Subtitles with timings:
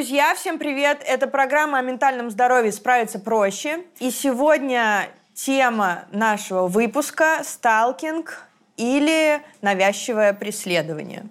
[0.00, 1.02] друзья, всем привет!
[1.06, 3.84] Это программа о ментальном здоровье «Справиться проще».
[3.98, 8.40] И сегодня тема нашего выпуска– сталкинг
[8.78, 11.26] или навязчивое преследование.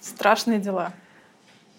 [0.00, 0.92] Страшные дела.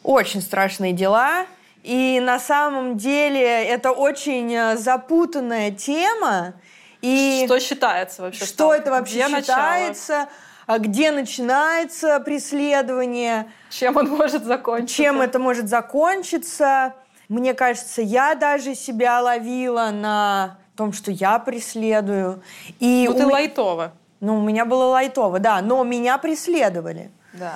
[0.03, 1.47] Очень страшные дела.
[1.81, 6.53] И на самом деле это очень э, запутанная тема.
[7.01, 8.45] И что считается вообще?
[8.45, 8.81] Что сталкинг?
[8.81, 10.13] это вообще Где считается?
[10.13, 10.29] Начало?
[10.71, 13.51] А где начинается преследование?
[13.69, 14.95] Чем он может закончиться?
[14.95, 16.93] Чем это может закончиться?
[17.27, 22.41] Мне кажется, я даже себя ловила на том, что я преследую.
[22.79, 23.31] И ну, ты у...
[23.31, 23.91] лайтово.
[24.21, 27.11] Ну, у меня было лайтово, да, но меня преследовали.
[27.33, 27.55] Да.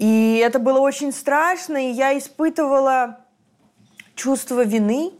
[0.00, 3.20] И это было очень страшно, и я испытывала
[4.16, 5.12] чувство вины,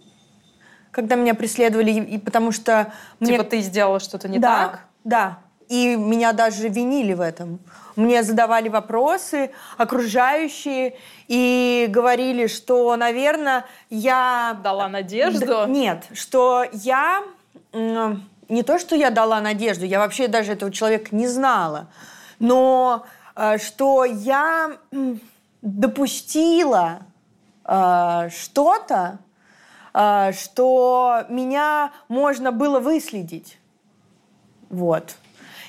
[0.91, 2.92] когда меня преследовали, и потому что...
[3.25, 4.80] Типа ты сделала что-то не да, так?
[5.05, 7.60] Да, и меня даже винили в этом.
[7.96, 14.58] Мне задавали вопросы окружающие и говорили, что, наверное, я...
[14.62, 15.66] Дала надежду?
[15.66, 17.22] Нет, что я...
[17.72, 21.88] Не то, что я дала надежду, я вообще даже этого человека не знала,
[22.38, 23.05] но
[23.36, 24.78] э, что я
[25.60, 27.00] допустила
[27.66, 29.19] э, что-то,
[29.92, 33.58] э, что меня можно было выследить.
[34.70, 35.16] Вот.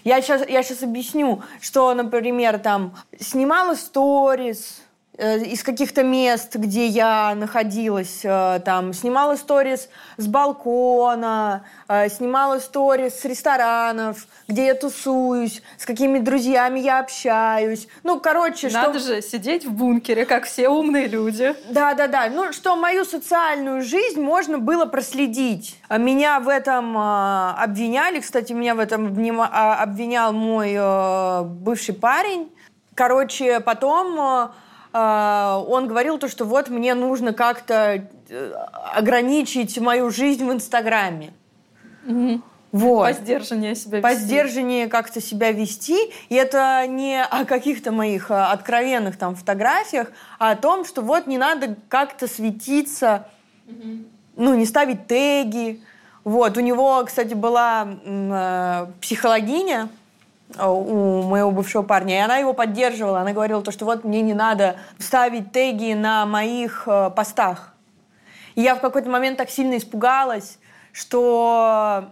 [0.10, 4.82] Я сейчас, я сейчас объясню, что, например, там снимала сторис,
[5.20, 13.20] из каких-то мест, где я находилась, э, там, снимала сторис с балкона, э, снимала сторис
[13.20, 17.90] с ресторанов, где я тусуюсь, с какими друзьями я общаюсь.
[18.04, 19.16] Ну, короче, Надо что...
[19.16, 21.54] же сидеть в бункере, как все умные люди.
[21.70, 22.30] Да-да-да.
[22.30, 25.82] Ну, что мою социальную жизнь можно было проследить.
[25.90, 28.22] Меня в этом э, обвиняли.
[28.22, 32.50] Кстати, меня в этом а, обвинял мой э, бывший парень.
[32.96, 34.52] Короче, потом...
[34.92, 38.54] Э, а, он говорил то, что вот мне нужно как-то э,
[38.96, 41.32] ограничить мою жизнь в Инстаграме.
[42.08, 42.42] Угу.
[42.72, 43.08] Вот.
[43.08, 44.02] По сдержаннее себя вести.
[44.02, 45.98] По сдержаннее как-то себя вести.
[46.30, 51.28] И это не о каких-то моих а, откровенных там фотографиях, а о том, что вот
[51.28, 53.28] не надо как-то светиться,
[53.68, 54.06] угу.
[54.36, 55.82] ну, не ставить теги.
[56.24, 56.58] Вот.
[56.58, 59.90] У него, кстати, была э, психологиня, Э,
[60.58, 63.22] у моего бывшего парня, и она его поддерживала.
[63.22, 67.74] Она говорила то, что вот мне не надо ставить теги на моих э, постах.
[68.56, 70.58] И я в какой-то момент так сильно испугалась,
[70.92, 72.06] что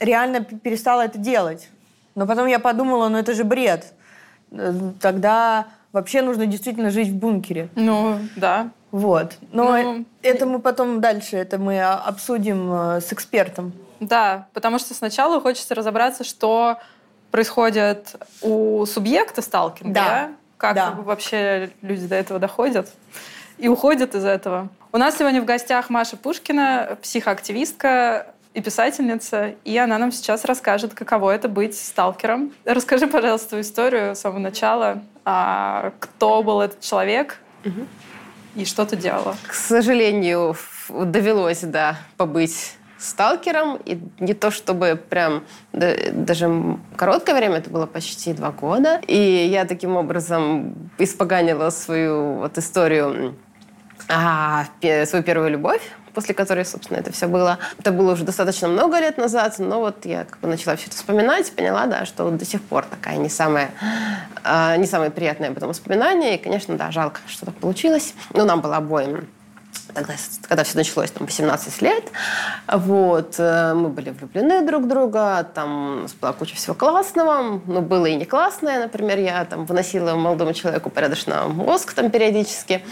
[0.00, 1.68] реально перестала это делать.
[2.16, 3.92] Но потом я подумала, ну это же бред.
[4.50, 7.68] Э, тогда вообще нужно действительно жить в бункере.
[7.76, 8.70] Ну, да.
[8.90, 9.36] Вот.
[9.52, 13.72] Но ну, это мы потом дальше, это мы обсудим с экспертом.
[14.00, 16.78] Да, потому что сначала хочется разобраться, что
[17.30, 20.04] происходит у субъекта сталкинга, да.
[20.04, 20.32] да?
[20.56, 20.90] Как да.
[20.90, 22.90] вообще люди до этого доходят
[23.56, 24.68] и уходят из этого.
[24.92, 30.94] У нас сегодня в гостях Маша Пушкина, психоактивистка и писательница, и она нам сейчас расскажет,
[30.94, 32.52] каково это быть сталкером.
[32.64, 35.02] Расскажи, пожалуйста, историю с самого начала.
[35.24, 37.86] А, кто был этот человек угу.
[38.56, 39.36] и что ты делала?
[39.46, 40.56] К сожалению,
[40.88, 43.76] довелось, да, побыть сталкером.
[43.84, 49.00] И не то чтобы прям да, даже короткое время, это было почти два года.
[49.06, 53.34] И я таким образом испоганила свою вот историю,
[54.08, 57.58] а, свою первую любовь после которой, собственно, это все было.
[57.78, 60.96] Это было уже достаточно много лет назад, но вот я как бы начала все это
[60.96, 63.70] вспоминать, поняла, да, что вот до сих пор такая не самая,
[64.44, 66.36] э, не самое приятное потом воспоминание.
[66.36, 68.14] И, конечно, да, жалко, что так получилось.
[68.34, 69.28] Но нам было обоим
[69.94, 72.04] тогда, когда все началось, там, 18 лет,
[72.68, 77.80] вот, э, мы были влюблены друг в друга, там у была куча всего классного, но
[77.80, 82.82] было и не классное, например, я там выносила молодому человеку порядочно мозг там периодически,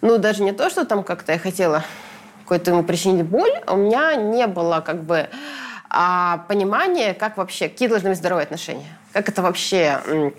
[0.00, 1.84] ну, даже не то, что там как-то я хотела
[2.42, 5.28] какой-то ему причинить боль, а у меня не было как бы
[5.90, 10.32] а, понимания, как вообще, какие должны быть здоровые отношения, как это вообще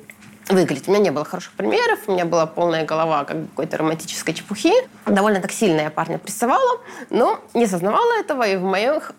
[0.49, 0.87] выглядеть.
[0.87, 4.73] У меня не было хороших примеров, у меня была полная голова как какой-то романтической чепухи.
[5.05, 9.13] Довольно так сильно я парня прессовала, но не сознавала этого, и в моих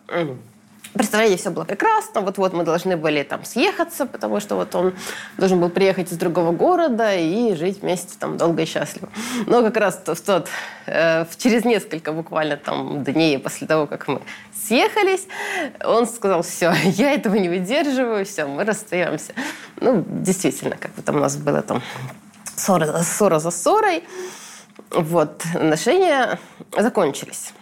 [0.98, 2.20] представлении все было прекрасно.
[2.20, 4.94] Вот-вот мы должны были там съехаться, потому что вот он
[5.38, 9.08] должен был приехать из другого города и жить вместе там долго и счастливо.
[9.46, 10.48] Но как раз в тот,
[10.86, 14.20] э, через несколько буквально там дней после того, как мы
[14.52, 15.26] съехались,
[15.84, 19.32] он сказал, все, я этого не выдерживаю, все, мы расстаемся.
[19.80, 21.82] Ну, действительно, как бы там у нас было там
[22.56, 24.04] ссора, ссора за ссорой.
[24.90, 26.38] Вот, отношения
[26.76, 27.52] закончились.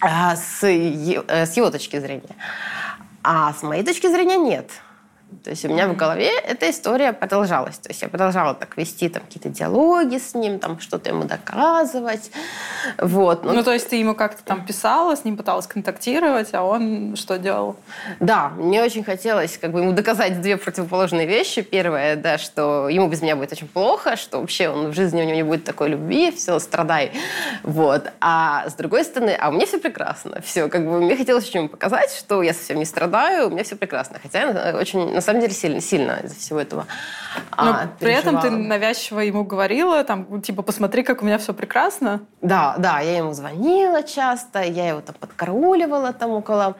[0.00, 2.36] А с, э, с его точки зрения.
[3.22, 4.70] А с моей точки зрения нет.
[5.44, 7.78] То есть у меня в голове эта история продолжалась.
[7.78, 12.30] То есть я продолжала так вести там какие-то диалоги с ним, там что-то ему доказывать.
[12.98, 13.44] Вот.
[13.44, 17.16] Ну, ну то есть ты ему как-то там писала, с ним пыталась контактировать, а он
[17.16, 17.76] что делал?
[18.20, 21.62] Да, мне очень хотелось как бы ему доказать две противоположные вещи.
[21.62, 25.24] Первое, да, что ему без меня будет очень плохо, что вообще он в жизни у
[25.24, 27.12] него не будет такой любви, все, страдай.
[27.62, 28.10] Вот.
[28.20, 30.40] А с другой стороны, а у меня все прекрасно.
[30.42, 33.76] Все, как бы мне хотелось ему показать, что я совсем не страдаю, у меня все
[33.76, 34.18] прекрасно.
[34.22, 36.86] Хотя я очень, на самом деле, сильно, сильно из-за всего этого
[37.58, 41.52] Но а, при этом ты навязчиво ему говорила, там, типа, посмотри, как у меня все
[41.52, 42.22] прекрасно.
[42.40, 46.74] Да, да, я ему звонила часто, я его там подкарауливала там около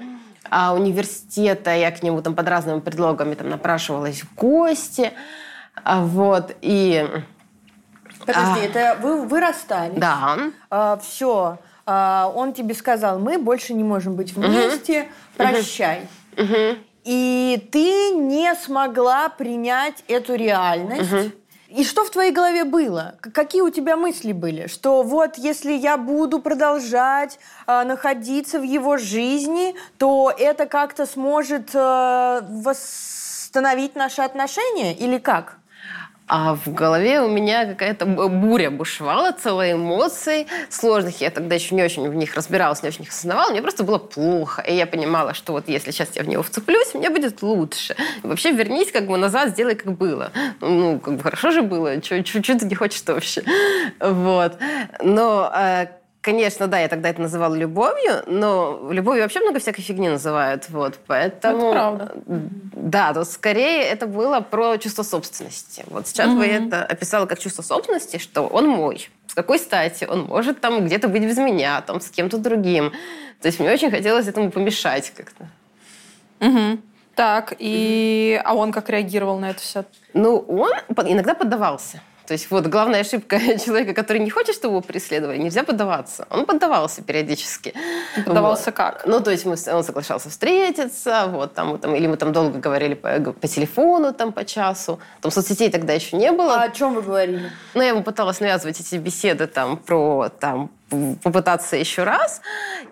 [0.49, 5.13] а, университета, я к нему там под разными предлогами там напрашивалась в гости.
[5.85, 7.07] А, вот, и...
[8.21, 9.99] Подожди, а, это вы, вы расстались?
[9.99, 10.39] Да.
[10.71, 11.59] А, все.
[11.85, 15.09] А, он тебе сказал, мы больше не можем быть вместе, угу.
[15.37, 16.09] прощай.
[16.39, 16.90] Угу.
[17.11, 21.13] И ты не смогла принять эту реальность.
[21.13, 21.33] Угу.
[21.71, 23.17] И что в твоей голове было?
[23.21, 24.69] Какие у тебя мысли были?
[24.69, 31.71] Что вот если я буду продолжать э, находиться в его жизни, то это как-то сможет
[31.75, 35.60] э, восстановить наши отношения или как?
[36.33, 41.21] А в голове у меня какая-то буря бушевала, целая эмоций сложных.
[41.21, 43.51] Я тогда еще не очень в них разбиралась, не очень их осознавала.
[43.51, 44.63] Мне просто было плохо.
[44.63, 47.97] И я понимала, что вот если сейчас я в него вцеплюсь, мне будет лучше.
[48.23, 50.31] И вообще вернись как бы назад, сделай как было.
[50.61, 51.97] Ну, как бы хорошо же было.
[51.97, 53.43] Ты не хочешь вообще?
[53.99, 54.57] Вот.
[55.03, 55.89] Но э,
[56.23, 60.99] Конечно, да, я тогда это называла любовью, но любовью вообще много всякой фигни называют, вот,
[61.07, 61.69] поэтому...
[61.69, 62.13] Это правда.
[62.27, 65.83] Да, то скорее это было про чувство собственности.
[65.87, 66.41] Вот сейчас угу.
[66.41, 69.09] бы я это описала как чувство собственности, что он мой.
[69.29, 70.05] С какой стати?
[70.05, 72.93] Он может там где-то быть без меня, там с кем-то другим.
[73.41, 75.49] То есть мне очень хотелось этому помешать как-то.
[76.47, 76.81] Угу.
[77.15, 78.41] Так, и...
[78.45, 79.85] А он как реагировал на это все?
[80.13, 80.71] Ну, он
[81.07, 82.03] иногда поддавался.
[82.31, 86.29] То есть вот главная ошибка человека, который не хочет, чтобы его преследовали, нельзя поддаваться.
[86.31, 87.75] Он поддавался периодически.
[88.25, 88.75] Поддавался вот.
[88.77, 89.03] как?
[89.05, 92.95] Ну, то есть мы, он соглашался встретиться, вот, там, там, или мы там долго говорили
[92.95, 95.01] по, по телефону там, по часу.
[95.21, 96.55] Там соцсетей тогда еще не было.
[96.55, 97.51] А о чем вы говорили?
[97.75, 100.71] Ну, я ему пыталась навязывать эти беседы там про там,
[101.25, 102.43] попытаться еще раз.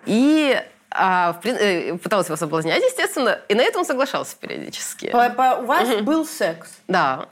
[0.04, 5.10] И а, э, пыталась его соблазнять, естественно, и на это он соглашался периодически.
[5.10, 6.04] По, по, у вас угу.
[6.04, 6.70] был секс?
[6.88, 7.26] Да.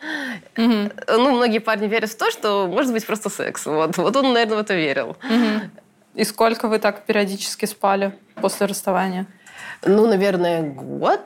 [0.57, 0.91] Угу.
[1.09, 3.65] Ну, многие парни верят в то, что может быть просто секс.
[3.67, 5.17] Вот, вот он, наверное, в это верил.
[5.25, 5.71] Угу.
[6.17, 9.27] И сколько вы так периодически спали после расставания?
[9.85, 11.21] ну, наверное, год.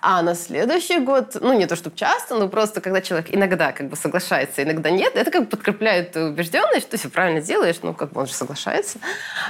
[0.00, 3.88] А на следующий год, ну, не то чтобы часто, но просто когда человек иногда как
[3.88, 7.94] бы соглашается, иногда нет, это как бы подкрепляет убежденность, что ты все правильно делаешь, ну,
[7.94, 8.98] как бы он же соглашается.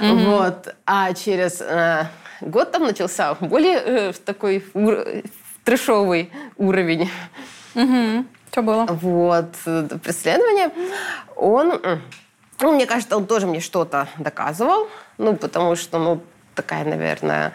[0.01, 0.25] Mm-hmm.
[0.25, 0.75] Вот.
[0.85, 2.07] А через э,
[2.41, 5.05] год там начался более э, такой ур-
[5.63, 7.09] трешовый уровень.
[7.75, 8.25] Mm-hmm.
[8.51, 8.85] Что было?
[8.85, 9.51] Вот.
[10.03, 10.71] Преследование.
[11.35, 11.79] Он,
[12.61, 14.87] ну, мне кажется, он тоже мне что-то доказывал.
[15.17, 16.21] Ну, потому что, ну,
[16.55, 17.53] такая, наверное,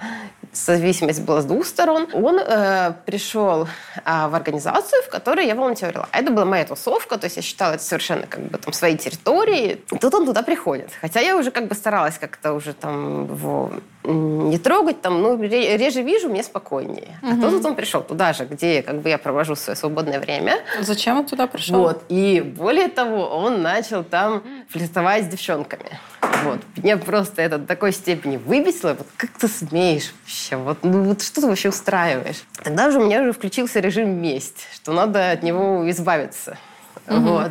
[0.53, 2.09] зависимость была с двух сторон.
[2.13, 3.67] Он э, пришел
[4.05, 6.09] э, в организацию, в которой я волонтерила.
[6.13, 8.97] А это была моя тусовка, то есть я считала это совершенно как бы там своей
[8.97, 9.83] территорией.
[9.91, 10.91] И тут он туда приходит.
[11.01, 13.73] Хотя я уже как бы старалась как-то уже там его
[14.05, 17.19] не трогать, там, ну, реже вижу, мне спокойнее.
[17.23, 17.47] Угу.
[17.47, 20.59] А тут он пришел туда же, где как бы я провожу свое свободное время.
[20.81, 21.79] Зачем он туда пришел?
[21.79, 22.05] Вот.
[22.09, 26.01] И более того, он начал там флиртовать с девчонками.
[26.43, 26.59] Вот.
[26.77, 28.95] Меня просто это до такой степени выбесило.
[28.95, 30.57] Вот как ты смеешь вообще?
[30.57, 32.43] Вот, ну, вот что ты вообще устраиваешь?
[32.63, 36.59] Тогда уже у меня уже включился режим месть, что надо от него избавиться.
[37.07, 37.21] Угу.
[37.21, 37.51] Вот.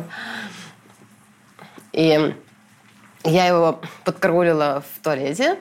[1.92, 2.34] И
[3.24, 5.56] я его подкараулила в туалете,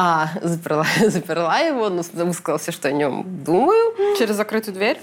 [0.00, 4.16] а заперла, заперла его, ну, высказала все, что о нем думаю.
[4.16, 5.00] Через закрытую дверь?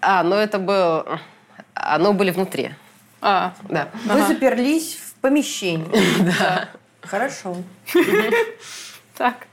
[0.00, 1.06] А, ну это был...
[1.74, 2.72] Оно были внутри.
[3.20, 3.90] А, да.
[4.06, 4.26] Вы ага.
[4.26, 5.86] заперлись в помещении.
[6.38, 6.68] Да.
[7.02, 7.58] Хорошо.
[9.16, 9.46] Так.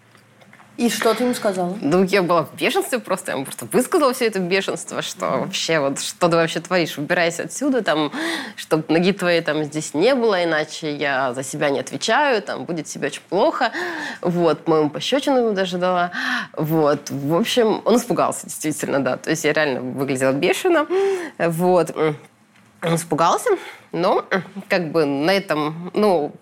[0.78, 1.76] И что ты ему сказала?
[1.82, 3.32] Ну, я была в бешенстве просто.
[3.32, 7.00] Я ему просто высказала все это бешенство, что вообще, вот, что ты вообще творишь?
[7.00, 8.12] Убирайся отсюда, там,
[8.56, 12.86] чтобы ноги твоей там здесь не было, иначе я за себя не отвечаю, там, будет
[12.86, 13.72] тебе очень плохо.
[14.22, 16.12] Вот, моему пощечину ему даже дала.
[16.56, 19.18] Вот, в общем, он испугался, действительно, да.
[19.18, 20.86] То есть я реально выглядела бешено.
[21.40, 21.96] Вот.
[22.84, 23.50] Он испугался,
[23.92, 24.24] но
[24.70, 26.34] как бы на этом, ну,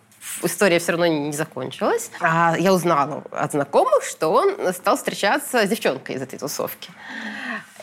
[0.43, 2.11] история все равно не закончилась.
[2.19, 6.91] А я узнала от знакомых, что он стал встречаться с девчонкой из этой тусовки.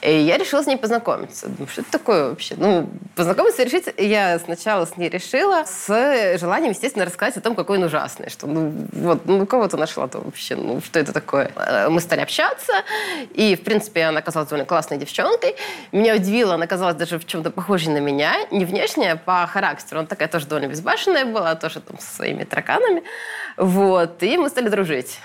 [0.02, 1.48] И я решила с ней познакомиться.
[1.48, 2.56] Думаю, что это такое вообще?
[2.58, 7.78] Ну, познакомиться, решить, я сначала с ней решила с желанием, естественно, рассказать о том, какой
[7.78, 8.28] он ужасный.
[8.28, 10.56] Что, ну, вот, ну, кого ты нашла-то вообще?
[10.56, 11.52] Ну, что это такое?
[11.54, 12.72] Э, мы стали общаться,
[13.32, 15.54] и, в принципе, она оказалась довольно классной девчонкой.
[15.92, 18.34] Меня удивило, она оказалась даже в чем-то похожей на меня.
[18.50, 20.00] Не внешне, а по характеру.
[20.00, 23.04] Она такая тоже довольно безбашенная была, тоже там со своими тараканами.
[23.56, 24.20] Вот.
[24.24, 25.20] И мы стали дружить.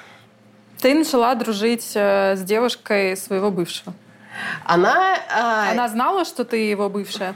[0.80, 3.96] Ты начала дружить э, с девушкой своего бывшего.
[4.66, 5.16] Она...
[5.16, 5.72] Э...
[5.72, 7.36] Она знала, что ты его бывшая?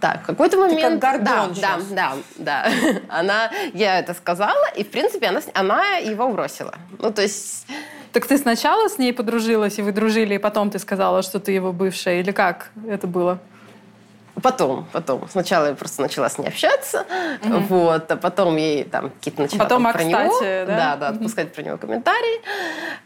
[0.00, 1.00] Так, в какой-то момент...
[1.00, 2.72] Ты как да, да, да, да.
[3.08, 6.74] Она, я это сказала, и, в принципе, она, она его бросила.
[6.98, 7.66] Ну, то есть...
[8.12, 11.52] Так ты сначала с ней подружилась, и вы дружили, и потом ты сказала, что ты
[11.52, 12.20] его бывшая?
[12.20, 13.38] Или как это было?
[14.40, 15.28] Потом, потом.
[15.30, 17.04] Сначала я просто начала с ней общаться,
[17.44, 17.58] угу.
[17.68, 21.08] вот, а потом ей там какие-то начала потом, там, про кстати, него, да, да, да
[21.08, 21.54] отпускать угу.
[21.54, 22.40] про него комментарии,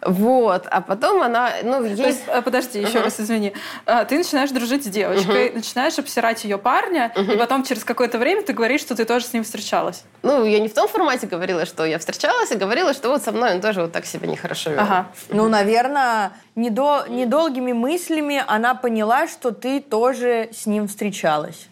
[0.02, 1.96] вот, а потом она, ну, ей...
[1.96, 3.06] есть, а, подожди, еще угу.
[3.06, 3.54] раз извини,
[3.86, 5.56] а, ты начинаешь дружить с девочкой, угу.
[5.56, 7.32] начинаешь обсирать ее парня, угу.
[7.32, 10.04] и потом через какое-то время ты говоришь, что ты тоже с ним встречалась.
[10.22, 13.32] Ну, я не в том формате говорила, что я встречалась, а говорила, что вот со
[13.32, 14.80] мной он тоже вот так себя нехорошо вел.
[14.80, 15.06] Ага.
[15.30, 17.06] Ну, наверное, недо...
[17.08, 21.68] недолгими мыслями она поняла, что ты тоже с ним встречалась.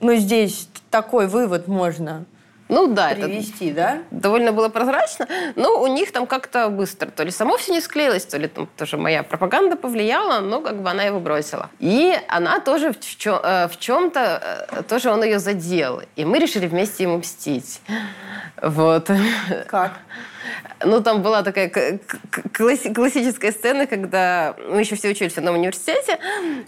[0.00, 2.24] Ну, здесь такой вывод можно
[2.70, 3.98] ну да, привести, это да?
[4.12, 5.26] довольно было прозрачно,
[5.56, 8.68] но у них там как-то быстро, то ли само все не склеилось, то ли там
[8.76, 11.68] тоже моя пропаганда повлияла, но как бы она его бросила.
[11.80, 16.38] И она тоже в, чем, э, в чем-то, э, тоже он ее задел, и мы
[16.38, 17.80] решили вместе ему мстить.
[18.62, 19.10] Вот.
[19.66, 19.94] Как?
[20.84, 26.18] Ну, там была такая класси- классическая сцена, когда мы еще все учились в одном университете.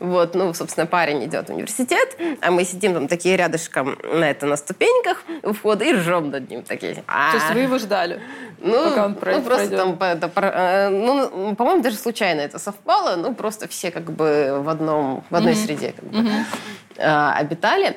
[0.01, 4.47] Вот, ну, собственно, парень идет в университет, а мы сидим там такие рядышком на это
[4.47, 7.03] на ступеньках у входа и ржем над ним такие.
[7.07, 7.33] А-а-а.
[7.33, 8.21] То есть вы его ждали?
[8.59, 13.35] Ну, пока он ну просто там, это, э, ну, по-моему, даже случайно это совпало, ну,
[13.35, 15.65] просто все как бы в одном, в одной mm-hmm.
[15.65, 17.33] среде как бы, mm-hmm.
[17.39, 17.97] обитали.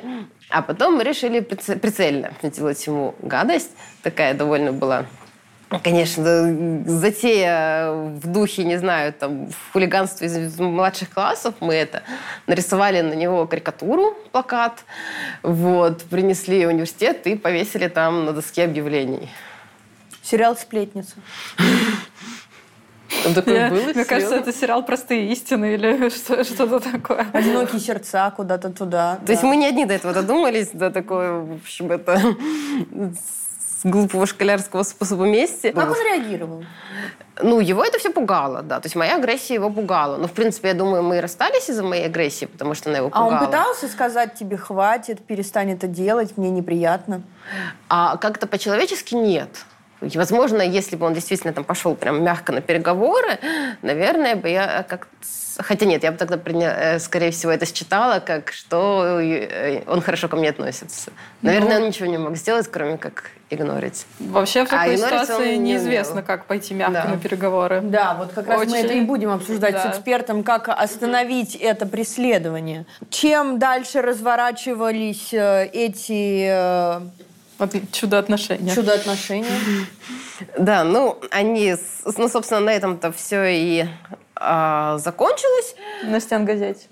[0.50, 3.72] А потом мы решили прицельно сделать ему гадость.
[4.03, 5.05] Такая довольно была
[5.84, 12.03] Конечно, затея в духе, не знаю, там, хулиганства из младших классов, мы это
[12.45, 14.86] нарисовали на него карикатуру, плакат,
[15.41, 19.29] вот, принесли в университет и повесили там на доске объявлений.
[20.22, 21.15] Сериал «Сплетница».
[23.24, 23.93] Там такое Я, было?
[23.93, 26.10] Мне кажется, это сериал «Простые истины» или
[26.43, 27.27] что-то такое.
[27.34, 29.17] «Одинокие сердца» куда-то туда.
[29.17, 29.34] То да.
[29.34, 32.36] есть мы не одни до этого додумались, до такое, в общем, это
[33.86, 35.72] глупого школярского способа мести.
[35.72, 36.65] Как он реагировал?
[37.42, 38.80] Ну, его это все пугало, да.
[38.80, 40.18] То есть моя агрессия его пугала.
[40.18, 43.10] Но, в принципе, я думаю, мы и расстались из-за моей агрессии, потому что она его
[43.10, 43.38] пугала.
[43.38, 47.22] А он пытался сказать тебе, хватит, перестань это делать, мне неприятно?
[47.88, 49.50] А как-то по-человечески нет.
[50.01, 53.39] Возможно, если бы он действительно там пошел прям мягко на переговоры,
[53.82, 55.08] наверное, бы я как
[55.57, 60.27] Хотя нет, я бы тогда, э, скорее всего, это считала, как что э, он хорошо
[60.27, 61.12] ко мне относится.
[61.41, 64.05] Наверное, ну, он ничего не мог сделать, кроме как игнорить.
[64.19, 67.09] Вообще в такой а ситуации неизвестно, не как пойти мягко да.
[67.09, 67.81] на переговоры.
[67.81, 68.71] Да, вот как раз Очень...
[68.71, 69.91] мы это и будем обсуждать да.
[69.93, 72.85] с экспертом, как остановить это преследование.
[73.09, 77.05] Чем дальше разворачивались э, эти
[77.91, 78.75] Чудо-отношения.
[78.75, 79.47] Чудо-отношения.
[80.57, 81.75] Да, ну, они,
[82.17, 83.85] ну, собственно, на этом-то все и
[84.36, 85.75] а, закончилось.
[86.04, 86.88] На стенгазете.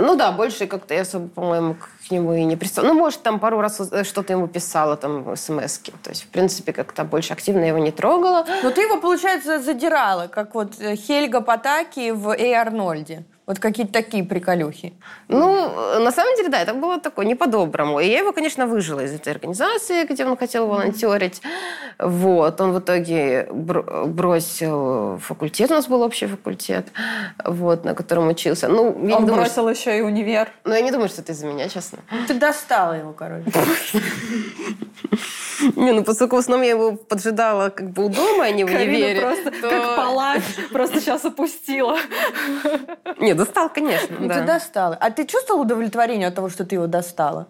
[0.00, 2.86] Ну да, больше как-то я особо, по-моему, к нему и не пристала.
[2.86, 5.92] Ну, может, там пару раз э, что-то ему писала, там, смс -ки.
[6.02, 8.44] То есть, в принципе, как-то больше активно его не трогала.
[8.62, 13.24] Но ты его, получается, задирала, как вот э, Хельга Потаки в «Эй, Арнольде».
[13.46, 14.94] Вот какие-то такие приколюхи.
[15.28, 18.00] Ну, на самом деле, да, это было такое не по-доброму.
[18.00, 21.42] И я его, конечно, выжила из этой организации, где он хотел волонтерить.
[21.98, 22.60] Вот.
[22.60, 25.70] Он в итоге бросил факультет.
[25.70, 26.86] У нас был общий факультет,
[27.44, 28.68] вот, на котором учился.
[28.68, 29.70] Ну, я он думаю, бросил что...
[29.70, 30.48] еще и универ.
[30.64, 31.98] Ну, я не думаю, что это из-за меня, честно.
[32.26, 33.52] Ты достала его, короче.
[35.76, 38.68] Не, ну поскольку в основном я его поджидала как бы у дома, а не в
[38.68, 39.20] универе.
[39.20, 40.42] просто как палач,
[40.72, 41.98] просто сейчас опустила.
[43.18, 44.96] Не, достал, конечно, ну, Ты достала.
[45.00, 47.46] А ты чувствовала удовлетворение от того, что ты его достала?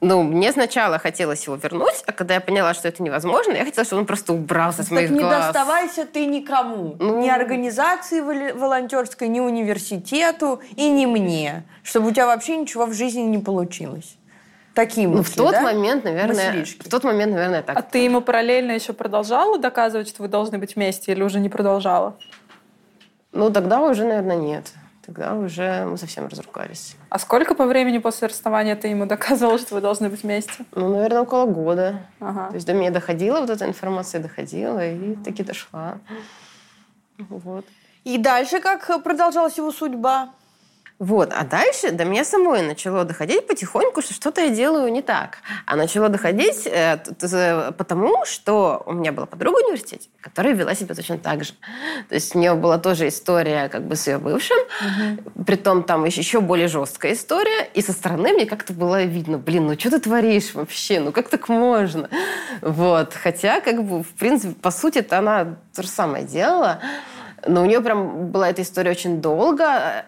[0.00, 3.84] Ну, мне сначала хотелось его вернуть, а когда я поняла, что это невозможно, я хотела,
[3.84, 5.34] чтобы он просто убрался с моих так глаз.
[5.34, 6.94] не доставайся ты никому.
[7.00, 7.20] Ну...
[7.20, 11.64] Ни организации волонтерской, ни университету и ни мне.
[11.82, 14.16] Чтобы у тебя вообще ничего в жизни не получилось
[14.78, 15.62] такие мысли, ну, в тот да?
[15.62, 16.82] момент, наверное, Мыслишки.
[16.86, 17.76] в тот момент, наверное, так.
[17.76, 21.48] А ты ему параллельно еще продолжала доказывать, что вы должны быть вместе, или уже не
[21.48, 22.16] продолжала?
[23.32, 24.72] Ну, тогда уже, наверное, нет.
[25.04, 26.94] Тогда уже мы совсем разругались.
[27.08, 30.64] А сколько по времени после расставания ты ему доказывала, что вы должны быть вместе?
[30.72, 32.06] Ну, наверное, около года.
[32.20, 32.48] Ага.
[32.50, 35.98] То есть до меня доходила вот эта информация, доходила, и таки дошла.
[37.18, 37.64] Вот.
[38.04, 40.30] И дальше как продолжалась его судьба?
[40.98, 45.38] Вот, а дальше до меня самой начало доходить потихоньку, что что-то я делаю не так.
[45.64, 46.98] А начало доходить э,
[47.78, 51.52] потому, что у меня была подруга в университете, которая вела себя точно так же.
[52.08, 55.44] То есть у нее была тоже история как бы с ее бывшим, угу.
[55.44, 59.66] притом там еще, еще более жесткая история, и со стороны мне как-то было видно, блин,
[59.66, 62.10] ну что ты творишь вообще, ну как так можно?
[62.60, 66.80] Вот, хотя как бы, в принципе, по сути, это она то же самое делала,
[67.46, 70.04] но у нее прям была эта история очень долго,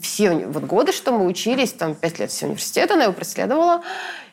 [0.00, 3.82] все вот годы, что мы учились, там пять лет все университет, она его преследовала.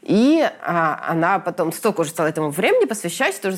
[0.08, 3.54] И а, она потом столько уже стала этому времени посвящать, что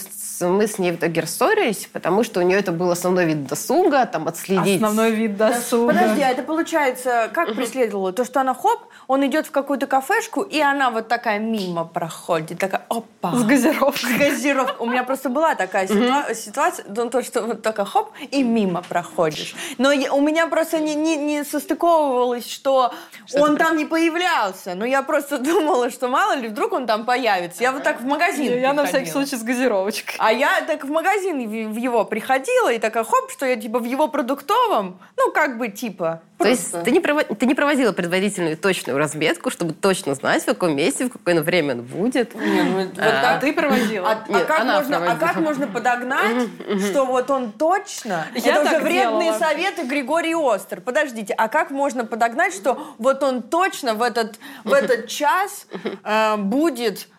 [0.50, 4.08] мы с ней в итоге рассорились, потому что у нее это был основной вид досуга,
[4.08, 4.78] там отследить.
[4.78, 5.94] Основной вид досуга.
[5.94, 8.14] Подожди, а это получается, как преследовала?
[8.14, 12.58] То, что она хоп, он идет в какую-то кафешку, и она вот такая мимо проходит,
[12.58, 13.36] такая опа.
[13.36, 14.16] С газировкой.
[14.16, 14.76] С газировкой.
[14.80, 18.82] У меня просто была такая ситуа- ситуация, ну, то, что вот только хоп, и мимо
[18.82, 19.56] проходишь.
[19.78, 22.92] Но у меня просто не, не, не состыковывалось, что,
[23.28, 24.74] что он там не появлялся.
[24.74, 27.62] Но я просто думала, что мало ли, вдруг он там появится.
[27.62, 30.16] Я вот так в магазин Я на всякий случай с газировочкой.
[30.18, 33.86] А я так в магазин в его приходила, и такая, хоп, что я типа в
[33.86, 36.22] его продуктовом, ну, как бы типа...
[36.40, 40.46] То есть ты не, прово- ты не проводила предварительную точную разметку, чтобы точно знать, в
[40.46, 42.34] каком месте, в какое время он будет?
[42.34, 44.10] Не, ну, вот а, ты проводила.
[44.10, 46.48] А, а Нет, а, как, можно, а как можно подогнать,
[46.90, 48.26] что вот он точно...
[48.36, 49.40] Я Это уже вредные делала.
[49.40, 50.80] советы Григорий Остер.
[50.80, 55.68] Подождите, а как можно подогнать, что вот он точно в этот, в этот час
[56.04, 57.10] э, будет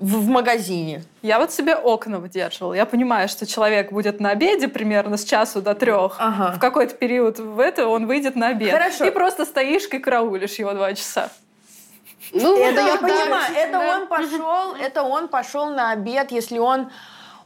[0.00, 1.04] в, в магазине.
[1.22, 2.74] Я вот себе окна выдерживала.
[2.74, 6.16] Я понимаю, что человек будет на обеде примерно с часу до трех.
[6.18, 6.56] Ага.
[6.56, 8.72] В какой-то период в это он выйдет на обед.
[8.72, 9.04] Хорошо.
[9.04, 11.30] И просто стоишь и караулишь его два часа.
[12.32, 13.54] Ну, это да, я да, понимаю.
[13.54, 13.96] Это да.
[13.96, 16.90] он пошел, это он пошел на обед, если он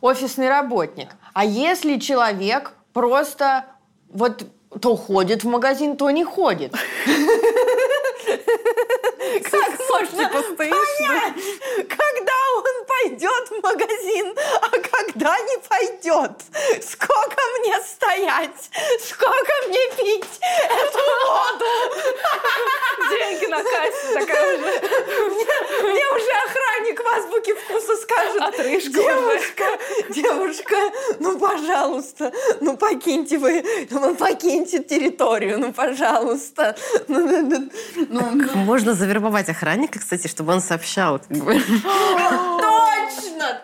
[0.01, 1.09] офисный работник.
[1.33, 3.65] А если человек просто
[4.11, 4.47] вот
[4.81, 6.75] то ходит в магазин, то не ходит.
[9.51, 11.35] Как можно понять,
[11.89, 16.33] когда он пойдет в магазин, а когда не пойдет?
[16.83, 18.71] Сколько мне стоять?
[19.01, 21.65] Сколько мне пить эту воду?
[23.11, 24.65] Деньги на кассе такая уже.
[24.65, 28.41] Мне, мне уже охранник в азбуке вкуса скажет.
[28.41, 29.65] Отрыжка девушка,
[30.11, 30.77] девушка,
[31.19, 36.77] ну, пожалуйста, ну, покиньте вы, ну, покиньте территорию, ну, пожалуйста.
[37.09, 37.71] Ну, ну, ну,
[38.09, 38.21] ну.
[38.55, 41.19] Можно завербовать охранника, кстати, чтобы он сообщал.
[41.19, 41.43] Точно,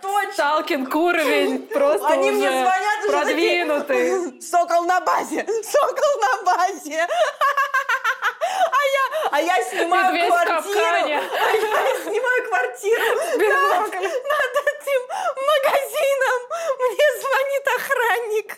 [0.03, 0.33] точно.
[0.33, 4.41] Сталкинг уровень просто Они мне звонят продвинутый.
[4.41, 7.07] Сокол на базе, сокол на базе.
[8.51, 10.75] А я, а я снимаю Медведь квартиру.
[10.75, 11.21] А я
[12.03, 13.05] снимаю квартиру
[13.39, 15.01] над, над этим
[15.51, 16.41] магазином.
[16.79, 18.49] Мне звонит охранник.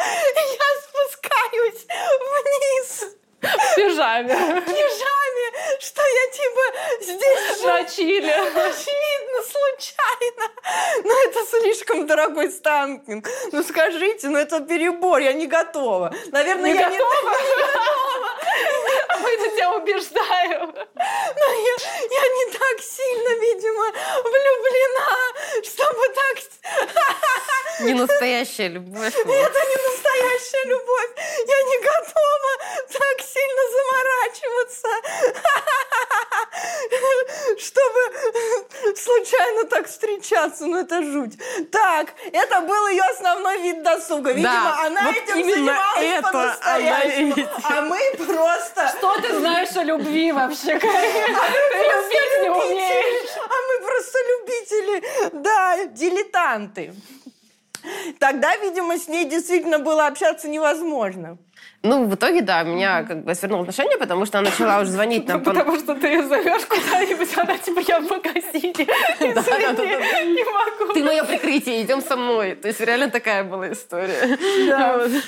[0.60, 3.19] Я спускаюсь вниз.
[3.40, 4.34] В пижаме.
[4.34, 6.62] В пижаме, что я типа
[7.00, 8.30] здесь на чили.
[8.30, 10.50] Очевидно, случайно.
[11.04, 13.28] Но это слишком дорогой стампинг.
[13.52, 16.14] Ну скажите, ну это перебор, я не готова.
[16.32, 17.30] Наверное, не я готова?
[17.30, 18.20] не, готова.
[19.20, 20.74] Мы это тебя убеждаем.
[20.74, 21.74] Но я,
[22.10, 23.86] я не так сильно, видимо,
[24.22, 25.16] влюблена,
[25.64, 26.38] чтобы так...
[27.80, 29.14] Не настоящая любовь.
[29.14, 31.10] Это не настоящая любовь.
[31.46, 32.52] Я не готова
[32.92, 34.88] так сильно заморачиваться,
[37.58, 38.00] чтобы
[38.96, 40.66] случайно так встречаться.
[40.66, 41.38] Ну, это жуть.
[41.70, 44.32] Так, это был ее основной вид досуга.
[44.32, 47.34] Видимо, да, она вот этим занималась по-настоящему.
[47.64, 48.88] А мы просто...
[48.98, 51.38] Что ты знаешь о любви вообще, Карина?
[51.40, 53.30] А любить не умеешь.
[53.36, 55.02] А мы просто любители.
[55.42, 56.94] Да, дилетанты.
[58.18, 61.38] Тогда, видимо, с ней действительно было общаться невозможно.
[61.82, 65.26] Ну, в итоге, да, меня как бы свернуло отношения, потому что она начала уже звонить
[65.26, 65.42] нам.
[65.42, 68.86] Потому что ты ее зовешь куда-нибудь, она типа, я в магазине.
[69.20, 70.92] Не могу.
[70.92, 72.54] Ты мое прикрытие, идем со мной.
[72.54, 74.38] То есть реально такая была история.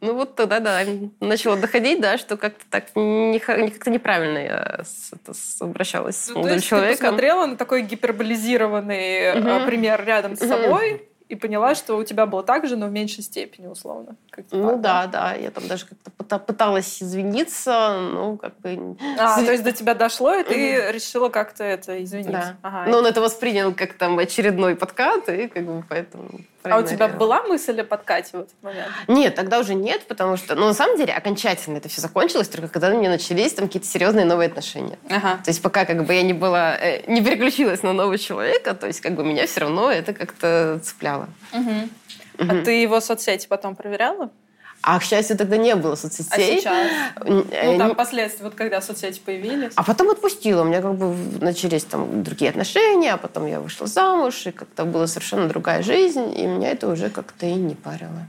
[0.00, 0.82] Ну вот тогда, да,
[1.18, 6.60] начало доходить, да, что как-то так не, как-то неправильно я с, обращалась с ну, молодым
[6.60, 6.94] человеком.
[6.94, 9.66] Ты посмотрела на такой гиперболизированный угу.
[9.66, 13.22] пример рядом с собой, и поняла, что у тебя было так же, но в меньшей
[13.22, 14.16] степени, условно.
[14.30, 15.34] Как ну да, да.
[15.34, 18.96] Я там даже как-то пыталась извиниться, ну как бы...
[19.18, 22.56] А, то есть до тебя дошло, и ты решила как-то это извиниться.
[22.62, 22.68] Да.
[22.68, 22.90] Ага.
[22.90, 26.40] Но он это воспринял как там очередной подкат, и как бы поэтому...
[26.62, 28.88] А у тебя была мысль о подкате в этот момент?
[29.06, 32.68] Нет, тогда уже нет, потому что, ну, на самом деле, окончательно это все закончилось только
[32.68, 34.98] когда у меня начались там какие-то серьезные новые отношения.
[35.08, 35.40] Ага.
[35.44, 38.86] То есть пока как бы я не была, э, не переключилась на нового человека, то
[38.86, 41.28] есть как бы меня все равно это как-то цепляло.
[41.52, 41.88] Угу.
[42.38, 42.50] Угу.
[42.50, 44.30] А ты его соцсети потом проверяла?
[44.80, 46.58] А, к счастью, тогда не было соцсетей.
[46.58, 46.88] А сейчас?
[47.24, 49.72] Ну, там последствия, вот когда соцсети появились.
[49.74, 50.62] А потом отпустила.
[50.62, 54.84] У меня как бы начались там другие отношения, а потом я вышла замуж, и как-то
[54.84, 58.28] была совершенно другая жизнь, и меня это уже как-то и не парило.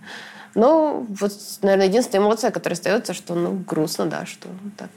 [0.55, 4.89] Но вот, наверное, единственная эмоция, которая остается, что, ну, грустно, да, что так.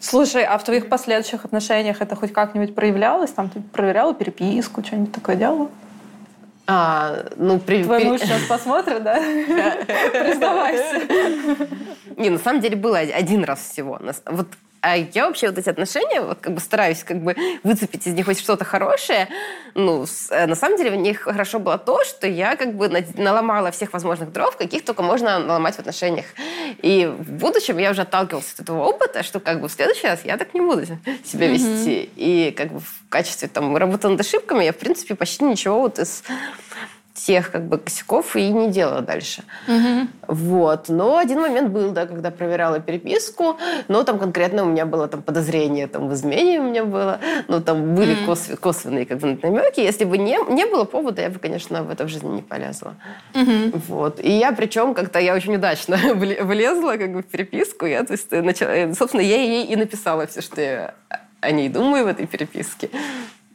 [0.00, 3.30] Слушай, а в твоих последующих отношениях это хоть как-нибудь проявлялось?
[3.30, 5.70] Там ты проверяла переписку, что-нибудь такое делала?
[6.66, 9.16] А, ну, при, Твой муж сейчас посмотрит, да?
[9.16, 11.02] Признавайся.
[12.16, 14.00] Не, на самом деле было один раз всего.
[14.26, 14.46] Вот
[14.84, 18.26] а я вообще вот эти отношения, вот как бы стараюсь как бы выцепить из них
[18.26, 19.28] хоть что-то хорошее.
[19.74, 22.90] Ну, с, э, на самом деле в них хорошо было то, что я как бы
[23.16, 26.26] наломала всех возможных дров, каких только можно наломать в отношениях.
[26.82, 30.20] И в будущем я уже отталкивалась от этого опыта, что как бы в следующий раз
[30.22, 30.84] я так не буду
[31.24, 31.64] себя вести.
[31.64, 32.12] Mm-hmm.
[32.16, 35.98] И как бы в качестве там работы над ошибками я, в принципе, почти ничего вот
[35.98, 36.22] из
[37.26, 39.42] тех как бы косяков и не делала дальше.
[39.66, 40.08] Угу.
[40.28, 40.88] Вот.
[40.88, 43.56] Но один момент был, да, когда проверяла переписку,
[43.88, 47.60] но там конкретно у меня было там подозрение там, в измене у меня было, но
[47.60, 48.26] там были угу.
[48.26, 48.60] косв...
[48.60, 49.80] косвенные как бы намеки.
[49.80, 52.94] Если бы не, не было повода, я бы, конечно, в это в жизни не полезла.
[53.34, 53.80] Угу.
[53.88, 54.20] Вот.
[54.20, 58.30] И я причем как-то, я очень удачно влезла как бы в переписку, я, то есть,
[58.30, 60.94] начала, э, собственно, я ей и написала все, что я
[61.40, 62.90] о ней думаю в этой переписке.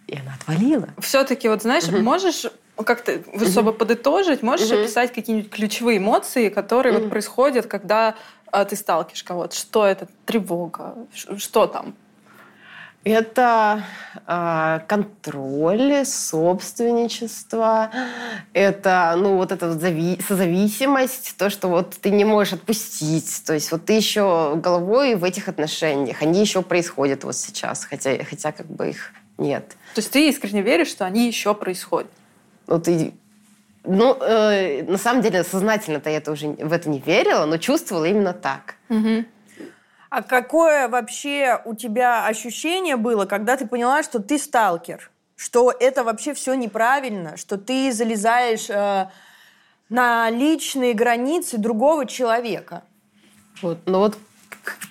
[0.07, 0.89] И она отвалила.
[0.97, 1.99] Все-таки, вот знаешь, угу.
[1.99, 2.47] можешь
[2.83, 4.81] как-то особо подытожить, можешь угу.
[4.81, 7.03] описать какие-нибудь ключевые эмоции, которые угу.
[7.03, 8.15] вот происходят, когда
[8.51, 9.55] а, ты сталкиваешь кого-то?
[9.55, 10.07] Что это?
[10.25, 10.95] Тревога?
[11.13, 11.95] Что там?
[13.05, 13.83] Это
[14.27, 17.91] э, контроль, собственничество,
[18.51, 23.43] это, ну, вот эта вот зави- созависимость, то, что вот ты не можешь отпустить.
[23.45, 28.21] То есть вот ты еще головой в этих отношениях, они еще происходят вот сейчас, хотя,
[28.29, 29.69] хотя как бы их нет.
[29.95, 32.11] То есть ты искренне веришь, что они еще происходят?
[32.69, 33.13] Ну, ты
[33.83, 38.05] ну, э, на самом деле, сознательно-то я это уже в это не верила, но чувствовала
[38.05, 38.75] именно так.
[38.89, 39.25] Угу.
[40.09, 45.09] А какое вообще у тебя ощущение было, когда ты поняла, что ты сталкер?
[45.35, 49.09] Что это вообще все неправильно, что ты залезаешь э,
[49.89, 52.83] на личные границы другого человека?
[53.61, 54.17] Вот, ну вот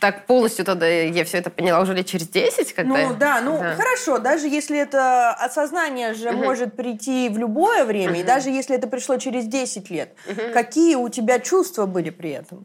[0.01, 2.97] так полностью тогда я все это поняла уже лет через 10, когда...
[2.97, 3.75] Ну да, ну да.
[3.75, 6.45] хорошо, даже если это осознание же угу.
[6.45, 8.21] может прийти в любое время, угу.
[8.21, 10.41] и даже если это пришло через 10 лет, угу.
[10.53, 12.65] какие у тебя чувства были при этом?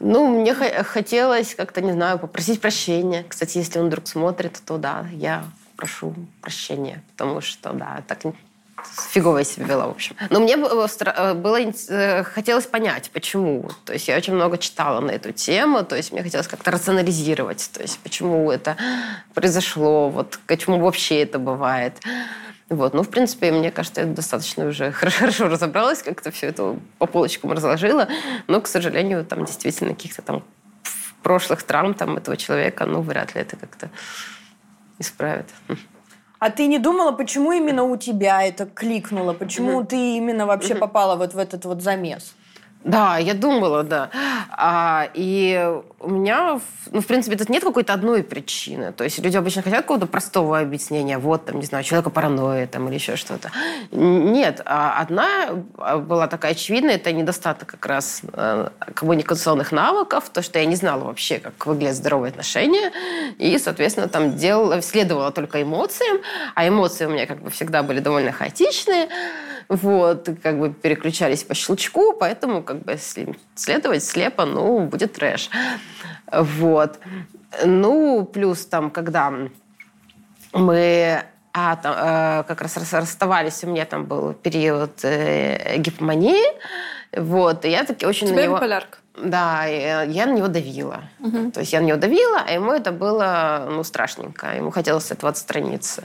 [0.00, 3.24] Ну, мне хотелось как-то, не знаю, попросить прощения.
[3.28, 5.44] Кстати, если он вдруг смотрит, то да, я
[5.76, 8.24] прошу прощения, потому что, да, так
[9.10, 10.16] фигово я себя вела, в общем.
[10.30, 10.88] Но мне было,
[11.34, 13.70] было э, хотелось понять, почему.
[13.84, 17.70] То есть я очень много читала на эту тему, то есть мне хотелось как-то рационализировать,
[17.72, 18.76] то есть почему это
[19.34, 21.94] произошло, вот почему вообще это бывает.
[22.70, 22.94] Вот.
[22.94, 27.52] Ну, в принципе, мне кажется, я достаточно уже хорошо, разобралась, как-то все это по полочкам
[27.52, 28.08] разложила.
[28.46, 30.44] Но, к сожалению, там действительно каких-то там
[31.22, 33.90] прошлых травм там, этого человека, ну, вряд ли это как-то
[34.98, 35.46] исправит.
[36.44, 39.32] А ты не думала, почему именно у тебя это кликнуло?
[39.32, 39.86] Почему угу.
[39.86, 40.80] ты именно вообще угу.
[40.80, 42.34] попала вот в этот вот замес?
[42.84, 44.10] Да, я думала, да.
[44.50, 46.60] А, и у меня,
[46.92, 48.92] ну, в принципе, тут нет какой-то одной причины.
[48.92, 51.16] То есть люди обычно хотят какого-то простого объяснения.
[51.16, 53.50] Вот, там, не знаю, человека паранойя там, или еще что-то.
[53.90, 54.60] Нет.
[54.66, 55.26] А одна
[55.78, 60.76] а, была такая очевидная, это недостаток как раз э, коммуникационных навыков, то, что я не
[60.76, 62.92] знала вообще, как выглядят здоровые отношения.
[63.38, 66.18] И, соответственно, там делала, следовала только эмоциям.
[66.54, 69.08] А эмоции у меня как бы всегда были довольно хаотичные
[69.68, 75.50] вот, как бы переключались по щелчку, поэтому как бы если следовать слепо, ну, будет трэш.
[76.32, 76.98] Вот.
[77.64, 79.32] Ну, плюс там, когда
[80.52, 81.22] мы
[81.52, 86.44] а, там, э, как раз расставались, у меня там был период э, гипомании,
[87.16, 88.56] вот, и я таки очень тебя на него...
[88.56, 88.98] биполярка?
[89.16, 91.04] Да, я на него давила.
[91.20, 91.52] Угу.
[91.52, 94.56] То есть я на него давила, а ему это было, ну, страшненько.
[94.56, 96.02] Ему хотелось от этого отстраниться.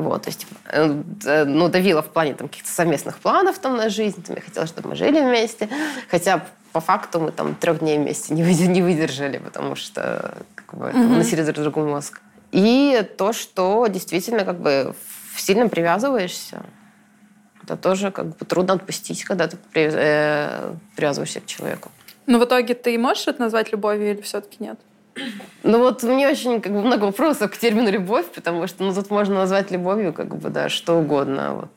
[0.00, 3.90] Вот, то есть, э, э, ну, давила в плане там каких-то совместных планов там на
[3.90, 4.22] жизнь.
[4.22, 5.68] Там, я хотела, чтобы мы жили вместе.
[6.10, 10.86] Хотя по факту мы там трех дней вместе не, не выдержали, потому что как бы,
[10.86, 11.16] mm-hmm.
[11.16, 12.20] носили друг другу мозг.
[12.52, 14.94] И то, что действительно как бы
[15.36, 16.62] сильно привязываешься,
[17.62, 21.90] это тоже как бы трудно отпустить, когда ты при, э, привязываешься к человеку.
[22.26, 24.78] Но в итоге ты можешь это назвать любовью или все-таки нет?
[25.62, 29.10] Ну вот мне очень как бы, много вопросов к термину любовь, потому что ну, тут
[29.10, 31.54] можно назвать любовью как бы, да, что угодно.
[31.54, 31.70] Вот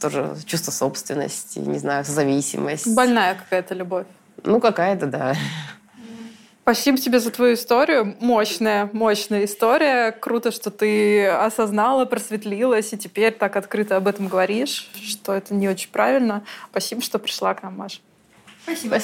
[0.00, 2.94] тоже чувство собственности, не знаю, зависимость.
[2.94, 4.06] Больная какая-то любовь.
[4.44, 5.34] Ну, какая-то, да.
[6.62, 8.14] Спасибо тебе за твою историю.
[8.20, 10.12] Мощная, мощная история.
[10.12, 15.66] Круто, что ты осознала, просветлилась и теперь так открыто об этом говоришь, что это не
[15.66, 16.44] очень правильно.
[16.70, 18.00] Спасибо, что пришла к нам, Маша.
[18.64, 18.98] Спасибо.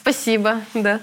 [0.00, 1.00] Спасибо, да.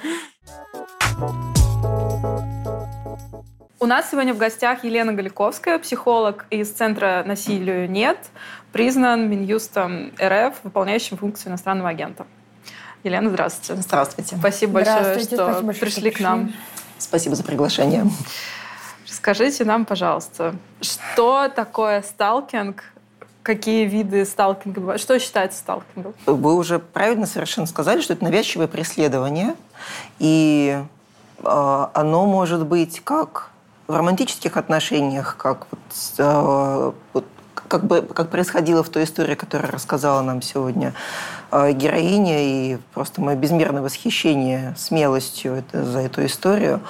[3.84, 8.30] У нас сегодня в гостях Елена Галиковская, психолог из Центра насилию нет,
[8.72, 12.28] признан Минюстом РФ, выполняющим функцию иностранного агента.
[13.04, 13.82] Елена, здравствуйте.
[13.82, 14.36] Здравствуйте.
[14.38, 16.54] Спасибо большое, что спасибо большое, пришли что к нам.
[17.00, 18.06] Спасибо за приглашение.
[19.08, 22.84] Скажите нам, пожалуйста, что такое сталкинг?
[23.42, 25.02] Какие виды сталкинга бывают?
[25.02, 26.14] Что считается сталкингом?
[26.28, 29.56] Вы уже правильно совершенно сказали, что это навязчивое преследование.
[30.20, 30.80] И
[31.40, 33.51] э, оно может быть как
[33.92, 35.80] в романтических отношениях, как вот,
[36.18, 37.26] э, вот
[37.68, 40.94] как бы как происходило в той истории, которую рассказала нам сегодня
[41.52, 46.82] э, героиня, и просто мое безмерное восхищение смелостью это, за эту историю,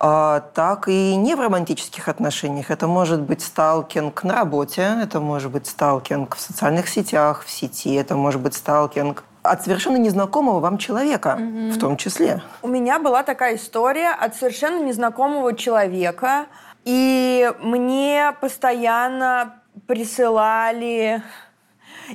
[0.00, 2.70] э, так и не в романтических отношениях.
[2.70, 7.94] Это может быть сталкинг на работе, это может быть сталкинг в социальных сетях, в сети,
[7.94, 12.42] это может быть сталкинг от совершенно незнакомого вам человека mm в том числе.
[12.62, 16.46] У меня была такая история от совершенно незнакомого человека,
[16.84, 21.22] и мне постоянно присылали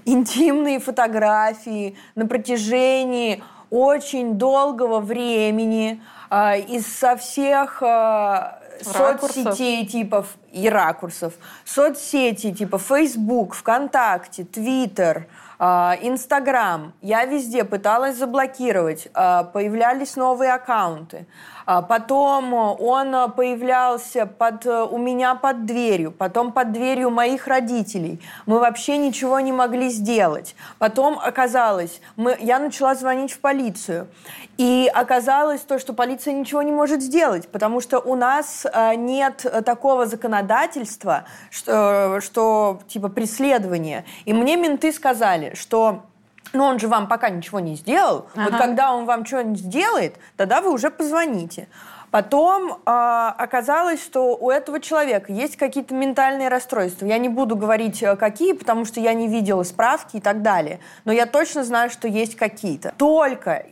[0.05, 10.69] интимные фотографии на протяжении очень долгого времени э, из со всех э, соцсетей типов и
[10.69, 11.33] ракурсов.
[11.65, 15.27] Соцсети типа Facebook, ВКонтакте, Твиттер,
[15.59, 16.93] Инстаграм.
[17.01, 19.07] Я везде пыталась заблокировать.
[19.13, 21.25] Э, появлялись новые аккаунты.
[21.67, 28.21] А потом он появлялся под, у меня под дверью, потом под дверью моих родителей.
[28.45, 30.55] Мы вообще ничего не могли сделать.
[30.79, 34.07] Потом оказалось, мы, я начала звонить в полицию.
[34.57, 39.45] И оказалось то, что полиция ничего не может сделать, потому что у нас э, нет
[39.65, 44.05] такого законодательства, что, что типа преследование.
[44.23, 46.03] И мне менты сказали, что
[46.57, 48.25] но он же вам пока ничего не сделал.
[48.35, 48.49] Ага.
[48.49, 51.67] Вот когда он вам что-нибудь сделает, тогда вы уже позвоните.
[52.09, 57.05] Потом э, оказалось, что у этого человека есть какие-то ментальные расстройства.
[57.05, 60.79] Я не буду говорить, э, какие, потому что я не видела справки и так далее.
[61.05, 62.93] Но я точно знаю, что есть какие-то.
[62.97, 63.65] Только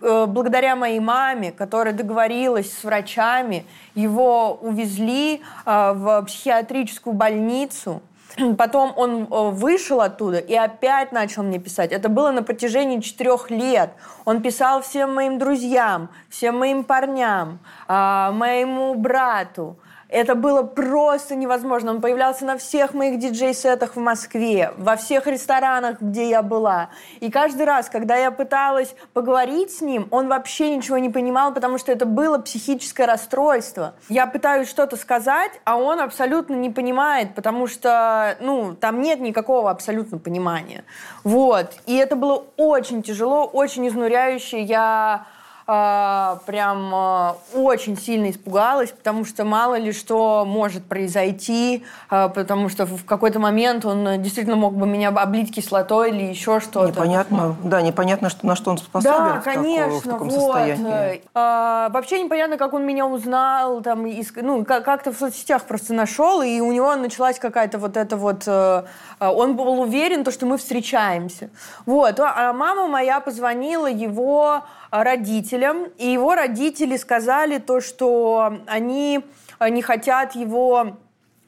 [0.00, 8.00] э, благодаря моей маме, которая договорилась с врачами, его увезли э, в психиатрическую больницу
[8.58, 11.92] Потом он э, вышел оттуда и опять начал мне писать.
[11.92, 13.90] Это было на протяжении четырех лет.
[14.24, 19.76] Он писал всем моим друзьям, всем моим парням, а, моему брату.
[20.12, 21.92] Это было просто невозможно.
[21.92, 26.90] Он появлялся на всех моих диджей-сетах в Москве, во всех ресторанах, где я была.
[27.20, 31.78] И каждый раз, когда я пыталась поговорить с ним, он вообще ничего не понимал, потому
[31.78, 33.94] что это было психическое расстройство.
[34.10, 39.70] Я пытаюсь что-то сказать, а он абсолютно не понимает, потому что, ну, там нет никакого
[39.70, 40.84] абсолютно понимания.
[41.24, 41.72] Вот.
[41.86, 44.60] И это было очень тяжело, очень изнуряюще.
[44.60, 45.24] Я
[45.66, 52.68] э, прям э, очень сильно испугалась, потому что мало ли что может произойти, э, потому
[52.68, 56.88] что в какой-то момент он действительно мог бы меня облить кислотой или еще что-то.
[56.88, 60.40] Непонятно, да, непонятно, что, на что он способен да, в, конечно, в таком вот.
[60.40, 61.22] состоянии.
[61.34, 66.42] Э, вообще непонятно, как он меня узнал, там, из, ну, как-то в соцсетях просто нашел,
[66.42, 68.44] и у него началась какая-то вот эта вот...
[68.46, 68.84] Э,
[69.20, 71.50] он был уверен, то, что мы встречаемся.
[71.86, 72.18] Вот.
[72.18, 79.24] А мама моя позвонила его родителям, и его родители сказали то, что они
[79.58, 80.98] э, не хотят его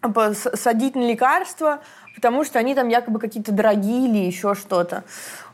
[0.03, 1.81] э, садить на лекарства,
[2.15, 5.05] потому что они там якобы какие-то дорогие или еще что-то.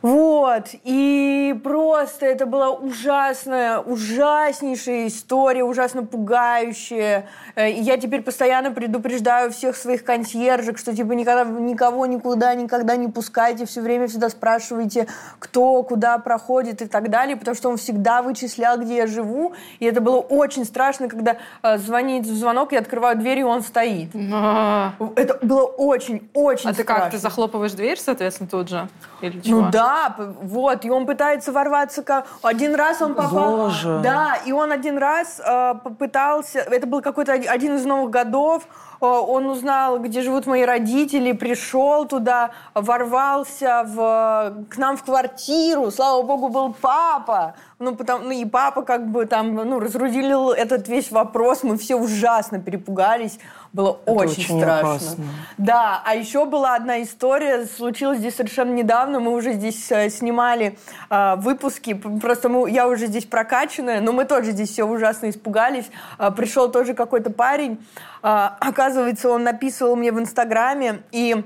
[0.01, 0.69] Вот.
[0.83, 7.27] И просто это была ужасная, ужаснейшая история, ужасно пугающая.
[7.55, 12.95] Э, и я теперь постоянно предупреждаю всех своих консьержек, что типа никогда, никого никуда никогда
[12.95, 15.07] не пускайте, все время всегда спрашивайте,
[15.39, 19.53] кто куда проходит и так далее, потому что он всегда вычислял, где я живу.
[19.79, 24.09] И это было очень страшно, когда э, звонит звонок, я открываю дверь, и он стоит.
[24.33, 24.93] А.
[25.15, 26.93] Это было очень, очень а страшно.
[26.93, 28.87] А ты как, ты захлопываешь дверь, соответственно, тут же?
[29.21, 29.61] Или ну чего?
[29.61, 32.03] Ну да, да, вот, и он пытается ворваться.
[32.03, 32.25] Как...
[32.41, 33.57] Один раз он попал...
[33.57, 33.99] Боже.
[34.03, 36.59] Да, и он один раз э, попытался...
[36.59, 38.63] Это был какой-то один из новых годов.
[39.01, 45.91] Э, он узнал, где живут мои родители, пришел туда, ворвался в, к нам в квартиру.
[45.91, 47.55] Слава богу, был папа.
[47.79, 51.63] Ну, потому, ну, и папа как бы там, ну, разрулил этот весь вопрос.
[51.63, 53.39] Мы все ужасно перепугались.
[53.73, 54.89] Было Это очень, очень страшно.
[54.89, 55.25] Опасно.
[55.57, 59.21] Да, а еще была одна история, случилась здесь совершенно недавно.
[59.21, 60.77] Мы уже здесь э, снимали
[61.09, 61.93] э, выпуски.
[61.93, 65.89] Просто мы, я уже здесь прокачанная, но мы тоже здесь все ужасно испугались.
[66.19, 67.79] Э, пришел тоже какой-то парень.
[68.23, 71.43] Э, оказывается, он написывал мне в Инстаграме и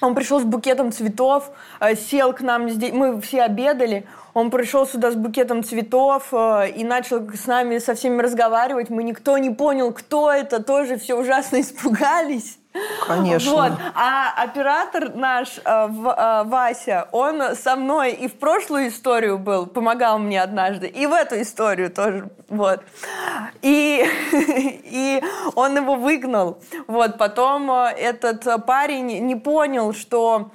[0.00, 4.86] он пришел с букетом цветов, э, сел к нам здесь, мы все обедали, он пришел
[4.86, 8.90] сюда с букетом цветов э, и начал с нами со всеми разговаривать.
[8.90, 12.58] Мы никто не понял, кто это, тоже все ужасно испугались.
[13.04, 13.50] Конечно.
[13.50, 13.72] Вот.
[13.94, 20.20] А оператор наш, э, в, Вася, он со мной и в прошлую историю был, помогал
[20.20, 22.30] мне однажды, и в эту историю тоже.
[22.48, 22.82] Вот.
[23.62, 25.22] И, и
[25.56, 26.60] он его выгнал.
[26.86, 27.18] Вот.
[27.18, 30.50] Потом этот парень не понял, что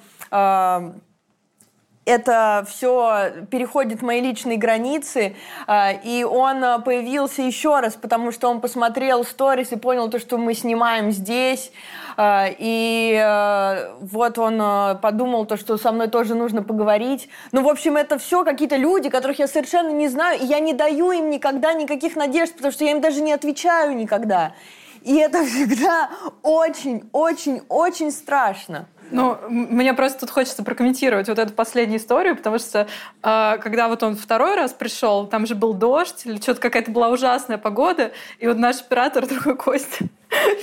[2.05, 5.35] это все переходит мои личные границы,
[5.67, 10.19] а, и он а, появился еще раз, потому что он посмотрел сторис и понял то,
[10.19, 11.71] что мы снимаем здесь,
[12.15, 17.27] а, и вот он подумал то, что со мной тоже нужно поговорить.
[17.51, 20.73] Ну, в общем, это все какие-то люди, которых я совершенно не знаю, и я не
[20.73, 24.53] даю им никогда никаких надежд, потому что я им даже не отвечаю никогда.
[25.01, 26.09] И это всегда
[26.41, 28.87] очень, очень, очень страшно.
[29.11, 32.87] Ну, мне просто тут хочется прокомментировать вот эту последнюю историю, потому что
[33.23, 37.09] э, когда вот он второй раз пришел, там же был дождь, или что-то какая-то была
[37.09, 40.05] ужасная погода, и вот наш оператор, другой Костя,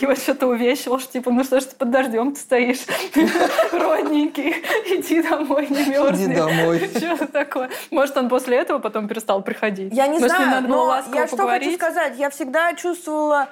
[0.01, 2.81] его что-то увещил, что типа, ну что ж ты под дождем ты стоишь,
[3.73, 4.51] родненький,
[4.99, 6.27] иди домой, не мерзни.
[6.27, 6.91] Иди домой.
[6.97, 7.71] Что-то такое.
[7.91, 9.93] Может, он после этого потом перестал приходить.
[9.95, 13.49] Я не Может, знаю, но я что хочу сказать, я всегда чувствовала,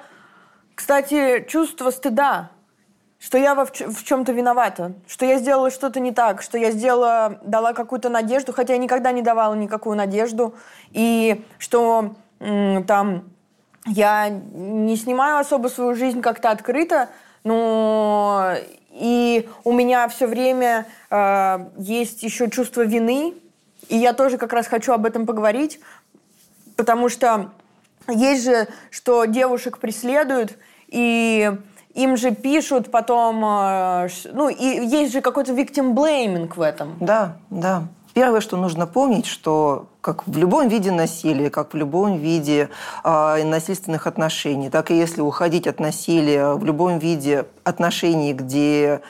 [0.75, 2.51] кстати, чувство стыда
[3.21, 7.39] что я во, в чем-то виновата, что я сделала что-то не так, что я сделала,
[7.43, 10.55] дала какую-то надежду, хотя я никогда не давала никакую надежду,
[10.89, 13.29] и что там
[13.85, 17.09] я не снимаю особо свою жизнь как-то открыто,
[17.43, 18.55] но
[18.89, 23.35] и у меня все время э, есть еще чувство вины,
[23.87, 25.79] и я тоже как раз хочу об этом поговорить,
[26.75, 27.51] потому что
[28.07, 30.57] есть же, что девушек преследуют,
[30.87, 31.51] и
[31.93, 36.95] им же пишут потом, э, ну, и есть же какой-то victim blaming в этом.
[36.99, 37.83] Да, да.
[38.13, 42.69] Первое, что нужно помнить, что как в любом виде насилия, как в любом виде
[43.03, 49.01] э, насильственных отношений, так и если уходить от насилия в любом виде отношений, где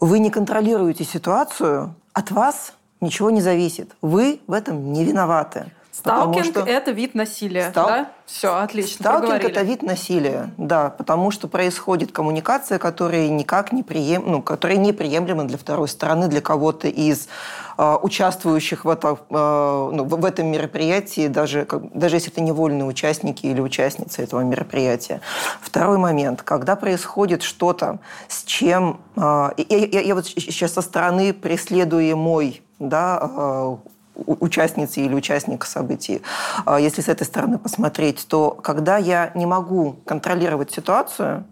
[0.00, 3.92] вы не контролируете ситуацию, от вас ничего не зависит.
[4.02, 5.70] Вы в этом не виноваты.
[5.98, 7.86] Сталкинг что...– это вид насилия, Стал...
[7.86, 8.10] да?
[8.24, 14.22] Все, отлично, Сталкинг– это вид насилия, да, потому что происходит коммуникация, которая никак не прием...
[14.26, 17.28] ну, которая неприемлема для второй стороны, для кого-то из
[17.76, 22.84] э, участвующих в, это, э, ну, в этом мероприятии, даже, как, даже если это невольные
[22.84, 25.20] участники или участницы этого мероприятия.
[25.60, 29.00] Второй момент, когда происходит что-то, с чем…
[29.16, 33.78] Э, я, я, я вот сейчас со стороны преследуемой да,
[34.26, 36.22] участницы или участника событий.
[36.64, 41.44] А если с этой стороны посмотреть, то когда я не могу контролировать ситуацию,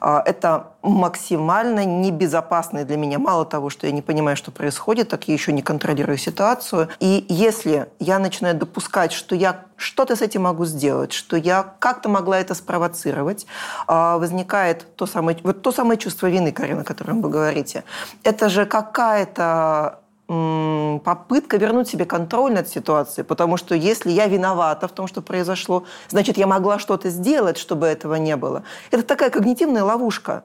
[0.00, 3.18] а, это максимально небезопасно для меня.
[3.18, 6.88] Мало того, что я не понимаю, что происходит, так я еще не контролирую ситуацию.
[7.00, 12.08] И если я начинаю допускать, что я что-то с этим могу сделать, что я как-то
[12.08, 13.46] могла это спровоцировать,
[13.86, 17.84] а, возникает то самое, вот то самое чувство вины, Карина, о котором вы говорите.
[18.22, 24.92] Это же какая-то попытка вернуть себе контроль над ситуацией, потому что если я виновата в
[24.92, 28.64] том, что произошло, значит, я могла что-то сделать, чтобы этого не было.
[28.90, 30.42] Это такая когнитивная ловушка.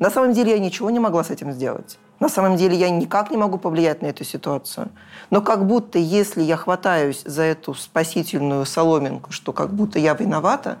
[0.00, 1.98] На самом деле я ничего не могла с этим сделать.
[2.20, 4.88] На самом деле я никак не могу повлиять на эту ситуацию.
[5.30, 10.78] Но как будто если я хватаюсь за эту спасительную соломинку, что как будто я виновата,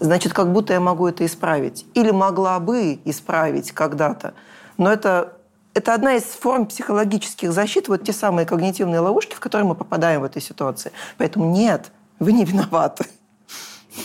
[0.00, 1.86] значит, как будто я могу это исправить.
[1.94, 4.34] Или могла бы исправить когда-то.
[4.76, 5.36] Но это
[5.74, 10.20] это одна из форм психологических защит, вот те самые когнитивные ловушки, в которые мы попадаем
[10.20, 10.92] в этой ситуации.
[11.18, 13.04] Поэтому нет, вы не виноваты.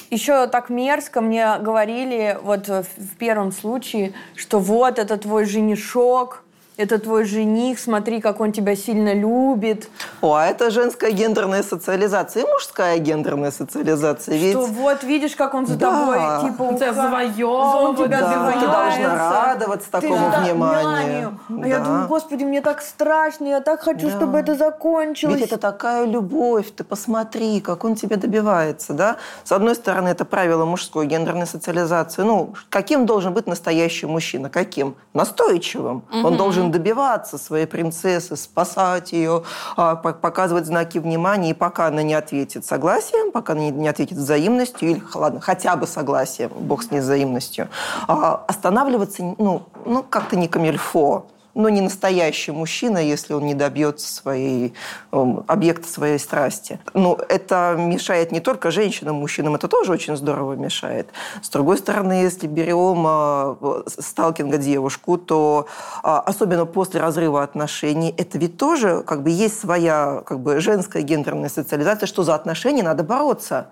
[0.10, 6.44] Еще так мерзко мне говорили вот в первом случае, что вот это твой женишок,
[6.80, 9.90] это твой жених, смотри, как он тебя сильно любит.
[10.22, 14.38] О, а это женская гендерная социализация и мужская гендерная социализация.
[14.38, 14.54] Ведь...
[14.54, 15.90] Что вот видишь, как он за да.
[15.90, 18.52] тобой, типа, он тебя завоевывает, он тебя да.
[18.54, 21.38] Ты должна радоваться такому ты вниманию.
[21.50, 21.64] Да.
[21.64, 24.16] А я думаю, господи, мне так страшно, я так хочу, да.
[24.16, 25.36] чтобы это закончилось.
[25.36, 29.18] Ведь это такая любовь, ты посмотри, как он тебя добивается, да?
[29.44, 32.22] С одной стороны, это правило мужской гендерной социализации.
[32.22, 34.50] Ну, каким должен быть настоящий мужчина?
[34.50, 34.96] Каким?
[35.14, 36.04] Настойчивым.
[36.10, 36.28] Угу.
[36.28, 39.44] Он должен добиваться своей принцессы, спасать ее,
[39.76, 44.90] а, показывать знаки внимания, и пока она не ответит согласием, пока она не ответит взаимностью,
[44.90, 47.70] или, ладно, хотя бы согласием, бог с ней взаимностью,
[48.08, 51.26] а, останавливаться, ну, ну как-то не камильфо.
[51.60, 54.74] Но не настоящий мужчина, если он не добьется своей,
[55.12, 56.80] эм, объекта своей страсти.
[56.94, 61.10] Но это мешает не только женщинам, мужчинам, это тоже очень здорово мешает.
[61.42, 65.68] С другой стороны, если берем э, сталкинга девушку, то
[66.02, 71.02] а, особенно после разрыва отношений, это ведь тоже как бы есть своя как бы женская
[71.02, 73.68] гендерная социализация, что за отношения надо бороться.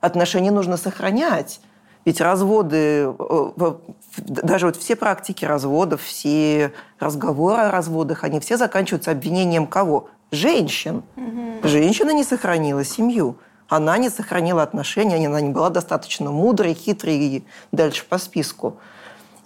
[0.00, 1.60] Отношения нужно сохранять.
[2.04, 3.74] Ведь разводы, э,
[4.26, 10.08] даже вот все практики разводов, все разговоры о разводах, они все заканчиваются обвинением кого?
[10.30, 11.02] Женщин.
[11.16, 11.68] Угу.
[11.68, 13.36] Женщина не сохранила семью.
[13.68, 18.78] Она не сохранила отношения, она не была достаточно мудрой, хитрой и дальше по списку.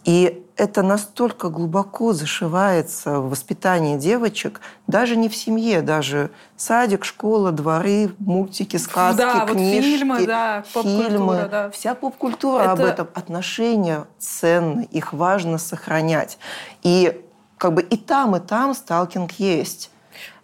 [0.04, 7.52] И это настолько глубоко зашивается в воспитании девочек, даже не в семье, даже садик, школа,
[7.52, 11.70] дворы, мультики, сказки, да, книжки, вот фильмы, да, фильмы, да.
[11.70, 12.72] вся поп-культура это...
[12.72, 13.08] об этом.
[13.14, 16.38] Отношения ценны, их важно сохранять.
[16.82, 17.20] И
[17.58, 19.90] как бы и там, и там сталкинг есть.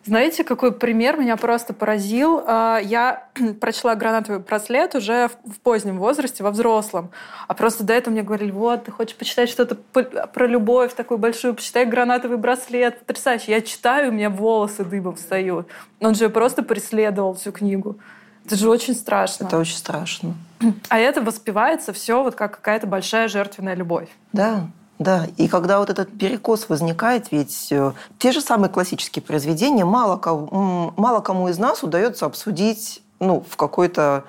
[0.08, 2.42] Знаете, какой пример меня просто поразил?
[2.46, 3.28] А, я
[3.60, 7.10] прочла «Гранатовый браслет» уже в позднем возрасте, во взрослом.
[7.46, 11.54] А просто до этого мне говорили, вот, ты хочешь почитать что-то про любовь такую большую,
[11.54, 13.00] почитай «Гранатовый браслет».
[13.00, 13.52] Потрясающе.
[13.52, 15.68] Я читаю, у меня волосы дыбом встают.
[16.00, 17.98] Он же просто преследовал всю книгу.
[18.46, 19.44] Это же очень страшно.
[19.44, 20.34] Это очень страшно.
[20.88, 24.08] А это воспевается все вот как какая-то большая жертвенная любовь.
[24.32, 24.70] Да.
[24.98, 30.16] Да, и когда вот этот перекос возникает, ведь э, те же самые классические произведения мало
[30.16, 34.24] кому, мало кому из нас удается обсудить ну, в какой-то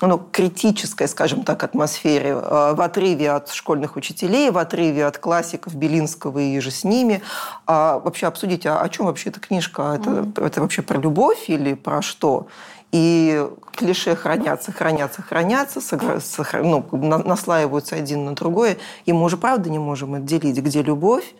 [0.00, 5.74] ну, критической, скажем так, атмосфере, э, в отрыве от школьных учителей, в отрыве от классиков
[5.74, 7.22] Белинского и же с ними.
[7.66, 9.94] А вообще обсудить, а о чем вообще эта книжка?
[9.98, 10.46] Это, mm.
[10.46, 12.46] это вообще про любовь или про что?
[12.92, 16.62] И клише хранятся, хранятся, хранятся, сохра...
[16.62, 18.78] ну, наслаиваются один на другое.
[19.04, 21.34] И мы уже правда не можем отделить, где любовь,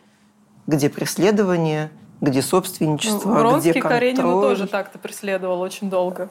[0.67, 1.91] где преследование,
[2.21, 3.93] где собственничество, ну, где контроль.
[3.93, 6.29] Каренину тоже так-то преследовал очень долго.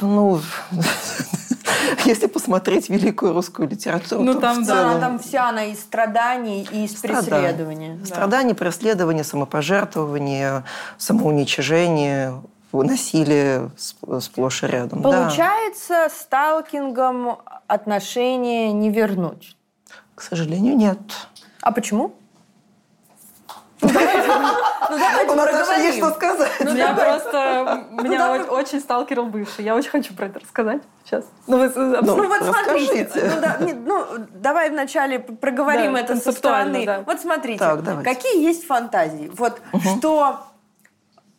[0.00, 0.40] Ну,
[2.04, 5.00] если посмотреть великую русскую литературу, ну, там, да, целом...
[5.00, 7.22] там вся она из страданий и из Страда...
[7.22, 7.98] преследования.
[8.04, 8.58] Страдания, да.
[8.58, 10.64] преследования, самопожертвования,
[10.98, 12.34] самоуничижения,
[12.72, 13.70] насилие
[14.20, 15.02] сплошь и рядом.
[15.02, 16.10] Получается, да.
[16.10, 19.56] сталкингом отношения не вернуть?
[20.14, 20.98] К сожалению, нет.
[21.62, 22.14] А почему?
[23.82, 26.52] Ну, У нас даже есть что сказать.
[26.60, 27.84] Ну, я просто...
[27.90, 29.64] Меня очень сталкерил бывший.
[29.64, 31.24] Я очень хочу про это рассказать сейчас.
[31.46, 33.08] Ну, вы, ну вот смотрите.
[33.14, 34.04] Ну, да, ну,
[34.34, 37.04] давай вначале проговорим это со стороны.
[37.06, 37.64] Вот смотрите,
[38.04, 39.30] какие есть фантазии.
[39.34, 39.60] Вот
[39.96, 40.40] что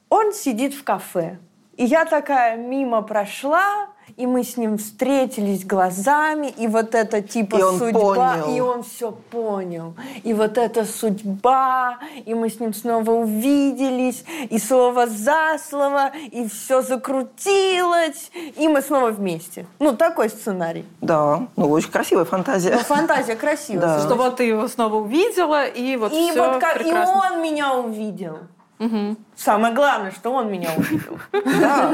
[0.10, 1.40] он сидит в кафе.
[1.78, 3.88] И я такая мимо прошла,
[4.18, 8.56] и мы с ним встретились глазами, и вот это типа и судьба, понял.
[8.56, 9.94] и он все понял.
[10.24, 16.48] И вот это судьба, и мы с ним снова увиделись, и слово за слово, и
[16.48, 19.66] все закрутилось, и мы снова вместе.
[19.80, 20.86] Ну, такой сценарий.
[21.02, 22.76] Да, ну, очень красивая фантазия.
[22.76, 23.82] Ну, фантазия красивая.
[23.82, 24.00] Да.
[24.00, 27.30] Что вот ты его снова увидела, и вот и все вот как, прекрасно.
[27.30, 28.40] И он меня увидел.
[28.82, 29.16] Угу.
[29.36, 31.20] Самое главное, что он меня увидел.
[31.32, 31.94] Да.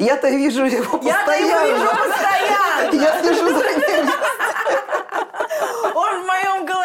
[0.00, 1.30] Я-то вижу его постоянно.
[1.30, 3.02] Я-то его вижу постоянно.
[3.04, 4.10] Я слежу за ним.
[5.94, 6.77] Он в моем голове,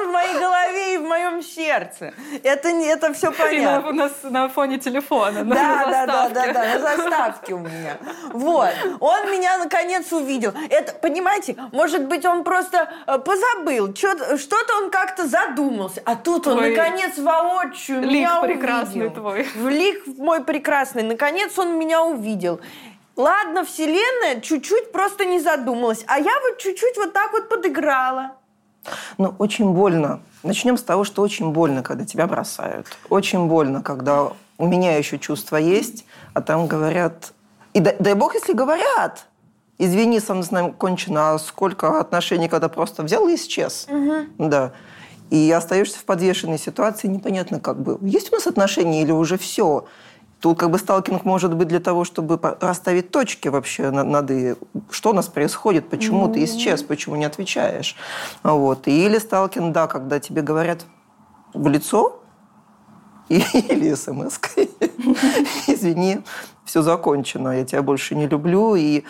[0.00, 2.12] он в моей голове и в моем сердце.
[2.42, 3.90] Это, это все понятно.
[3.90, 7.54] И на, на, на фоне телефона, на, да, на да, да, да, да, на заставке
[7.54, 7.98] у меня.
[8.32, 8.70] Вот.
[9.00, 10.52] Он меня наконец увидел.
[10.68, 13.94] Это, понимаете, может быть, он просто э, позабыл.
[13.94, 16.02] Что-то он как-то задумался.
[16.04, 16.74] А тут он, Ой.
[16.74, 19.14] наконец, воочию Лик меня прекрасный увидел.
[19.14, 19.48] твой.
[19.70, 21.02] Лик мой прекрасный.
[21.02, 22.60] Наконец он меня увидел.
[23.16, 28.36] Ладно, Вселенная чуть-чуть просто не задумалась, а я вот чуть-чуть вот так вот подыграла.
[29.18, 30.20] Ну, очень больно.
[30.42, 32.86] Начнем с того, что очень больно, когда тебя бросают.
[33.08, 36.04] Очень больно, когда у меня еще чувства есть,
[36.34, 37.32] а там говорят...
[37.72, 39.26] И дай, дай бог, если говорят.
[39.78, 43.86] Извини, сам с нами кончено, а сколько отношений, когда просто взял и исчез.
[43.88, 44.48] Угу.
[44.48, 44.72] Да.
[45.30, 49.86] И остаешься в подвешенной ситуации, непонятно как бы, есть у нас отношения или уже все.
[50.40, 54.54] Тут как бы сталкинг может быть для того, чтобы расставить точки вообще над, и
[54.90, 56.32] что у нас происходит, почему mm-hmm.
[56.32, 57.94] ты исчез, почему не отвечаешь.
[58.42, 58.88] Вот.
[58.88, 60.86] Или сталкинг, да, когда тебе говорят
[61.52, 62.20] в лицо,
[63.28, 64.40] или смс
[65.66, 66.20] извини,
[66.64, 69.04] все закончено, я тебя больше не люблю, и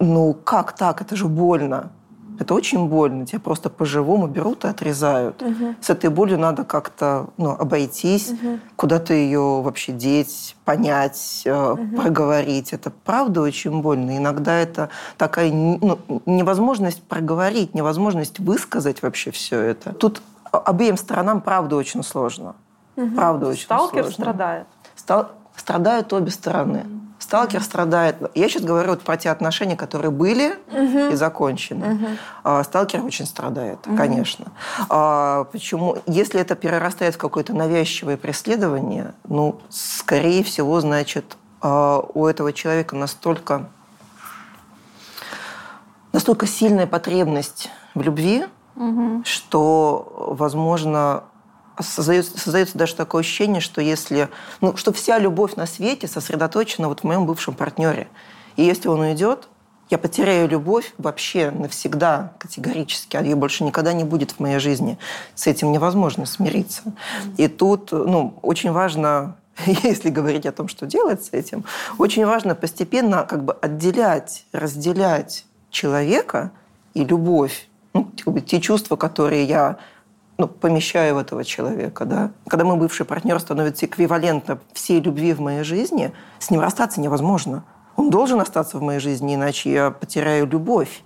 [0.00, 1.92] ну как так, это же больно.
[2.38, 3.26] Это очень больно.
[3.26, 5.42] Тебя просто по-живому берут и отрезают.
[5.42, 5.76] Угу.
[5.80, 8.58] С этой болью надо как-то ну, обойтись, угу.
[8.76, 11.96] куда-то ее вообще деть, понять, угу.
[11.96, 12.72] проговорить.
[12.72, 14.16] Это правда очень больно.
[14.16, 19.92] Иногда это такая ну, невозможность проговорить, невозможность высказать вообще все это.
[19.92, 22.54] Тут обеим сторонам правда очень сложно.
[22.96, 23.14] Угу.
[23.14, 24.12] Правда очень Сталкер сложно.
[24.12, 24.66] страдает.
[24.96, 25.30] Стал...
[25.56, 26.80] Страдают обе стороны.
[26.80, 27.01] Угу.
[27.22, 28.16] Сталкер страдает.
[28.34, 31.12] Я сейчас говорю вот про те отношения, которые были угу.
[31.12, 31.94] и закончены.
[31.94, 32.06] Угу.
[32.42, 33.96] А, сталкер очень страдает, угу.
[33.96, 34.46] конечно.
[34.88, 35.98] А, почему?
[36.08, 42.96] Если это перерастает в какое-то навязчивое преследование, ну, скорее всего, значит, а, у этого человека
[42.96, 43.68] настолько
[46.12, 49.22] настолько сильная потребность в любви, угу.
[49.24, 51.22] что, возможно,
[51.80, 54.28] создается, создается даже такое ощущение, что если,
[54.60, 58.08] ну, что вся любовь на свете сосредоточена вот в моем бывшем партнере.
[58.56, 59.48] И если он уйдет,
[59.92, 64.98] я потеряю любовь вообще навсегда, категорически, а ее больше никогда не будет в моей жизни.
[65.34, 66.94] С этим невозможно смириться.
[67.36, 71.64] И тут ну, очень важно, если говорить о том, что делать с этим,
[71.98, 76.52] очень важно постепенно как бы отделять, разделять человека
[76.94, 78.10] и любовь, ну,
[78.46, 79.76] те чувства, которые я
[80.42, 82.04] ну, помещаю в этого человека.
[82.04, 82.30] Да?
[82.48, 87.64] Когда мой бывший партнер становится эквивалентно всей любви в моей жизни, с ним расстаться невозможно.
[87.94, 91.02] Он должен остаться в моей жизни, иначе я потеряю любовь.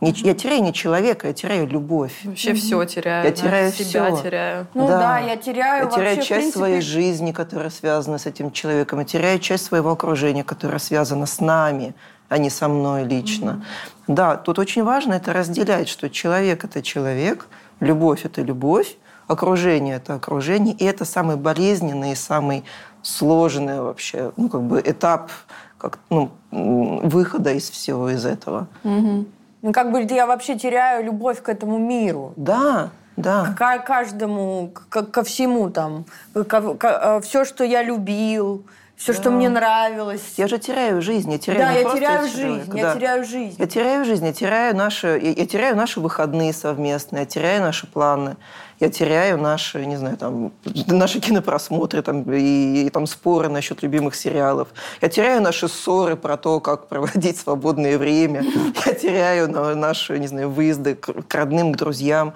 [0.00, 2.12] Не, я теряю не человека, я теряю любовь.
[2.22, 2.54] Вообще mm-hmm.
[2.54, 3.24] все теряю.
[3.24, 4.22] Я теряю себя все.
[4.22, 4.66] теряю.
[4.74, 6.58] Ну да, да я теряю Я теряю вообще, часть принципе...
[6.58, 9.00] своей жизни, которая связана с этим человеком.
[9.00, 11.96] Я теряю часть своего окружения, которое связано с нами,
[12.28, 13.50] а не со мной лично.
[13.50, 14.14] Mm-hmm.
[14.14, 17.48] Да, тут очень важно это разделять, что человек– это человек,
[17.80, 22.64] любовь– это любовь, окружение– это окружение, и это самый болезненный и самый
[23.02, 25.30] сложный вообще ну, как бы этап
[25.78, 28.66] как, ну, выхода из всего из этого.
[28.84, 29.26] Угу.
[29.62, 32.32] Ну, как бы я вообще теряю любовь к этому миру.
[32.36, 33.54] Да, да.
[33.56, 36.04] К каждому, ко, ко всему там.
[36.32, 38.64] Ко, ко, э, все, что я любил,
[38.98, 39.20] все, да.
[39.20, 40.34] что мне нравилось.
[40.36, 42.76] Я же теряю жизнь, я теряю Да, я теряю жизнь, человека.
[42.76, 42.94] я да.
[42.96, 43.56] теряю жизнь.
[43.56, 47.86] Я теряю жизнь, я теряю наши, я, я теряю наши выходные совместные, я теряю наши
[47.86, 48.36] планы,
[48.80, 50.52] я теряю наши, не знаю, там,
[50.88, 54.66] наши кинопросмотры там, и, и там споры насчет любимых сериалов.
[55.00, 58.44] Я теряю наши ссоры про то, как проводить свободное время.
[58.84, 62.34] Я теряю наши, не знаю, выезды к родным, к друзьям.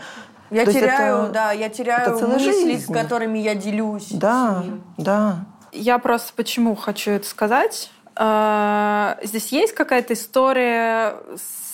[0.52, 2.84] Я То теряю, это, да, я теряю мысли, жизнь.
[2.84, 4.08] с которыми я делюсь.
[4.10, 4.62] Да,
[4.96, 5.46] да.
[5.72, 7.90] Я просто почему хочу это сказать.
[8.14, 11.16] А, здесь есть какая-то история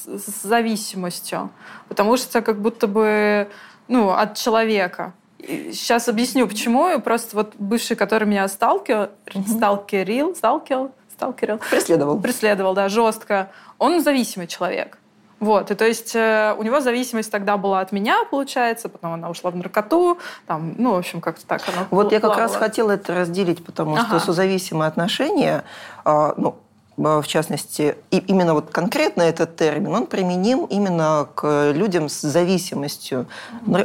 [0.07, 1.51] с зависимостью,
[1.89, 3.49] потому что как будто бы
[3.89, 5.15] ну, от человека.
[5.41, 7.01] Сейчас объясню, почему.
[7.01, 9.49] Просто вот бывший, который меня сталкивал, mm-hmm.
[9.49, 11.59] сталкерил, сталкивал, сталкерил.
[11.71, 12.21] Преследовал.
[12.21, 13.51] Преследовал, да, жестко.
[13.79, 14.99] Он зависимый человек.
[15.41, 19.31] Вот, и то есть э, у него зависимость тогда была от меня, получается, потом она
[19.31, 22.93] ушла в наркоту, там, ну, в общем, как-то так она Вот я как раз хотела
[22.93, 24.07] это разделить, потому ага.
[24.07, 25.65] что созависимые отношения,
[26.05, 26.57] э, ну,
[26.99, 33.27] в частности, и именно вот конкретно этот термин, он применим именно к людям с зависимостью.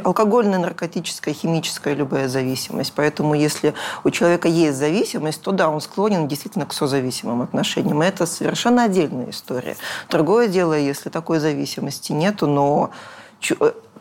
[0.02, 2.92] Алкогольная, наркотическая, химическая, любая зависимость.
[2.96, 8.02] Поэтому если у человека есть зависимость, то да, он склонен действительно к созависимым отношениям.
[8.02, 9.76] И это совершенно отдельная история.
[10.10, 12.90] Другое дело, если такой зависимости нету, но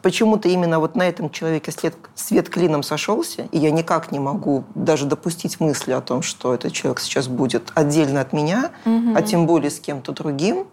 [0.04, 4.66] почему-то именно вот на этом человеке след, свет клином сошелся, и я никак не могу
[4.76, 9.16] даже допустить мысли о том, что этот человек сейчас будет отдельно от меня, угу.
[9.16, 10.68] а тем более с кем-то другим,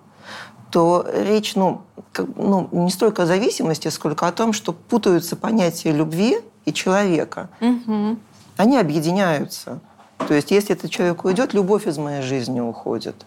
[0.71, 5.93] то речь ну, как, ну, не столько о зависимости, сколько о том, что путаются понятия
[5.93, 7.49] любви и человека.
[7.61, 8.19] Угу.
[8.57, 9.81] Они объединяются.
[10.29, 13.25] То есть, если этот человек уйдет, любовь из моей жизни уходит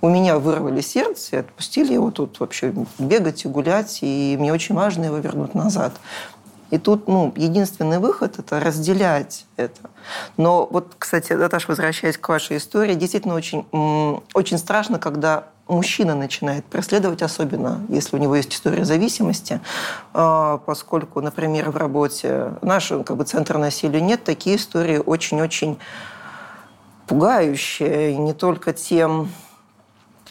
[0.00, 4.74] у меня вырвали сердце и отпустили его тут вообще бегать и гулять, и мне очень
[4.74, 5.92] важно его вернуть назад.
[6.70, 9.90] И тут, ну, единственный выход– это разделять это.
[10.36, 13.64] Но вот, кстати, Наташа, возвращаясь к вашей истории, действительно очень,
[14.34, 19.60] очень страшно, когда мужчина начинает преследовать, особенно если у него есть история зависимости,
[20.12, 25.78] а, поскольку, например, в работе наш как бы, центр насилия нет, такие истории очень-очень
[27.06, 29.30] пугающие, и не только тем,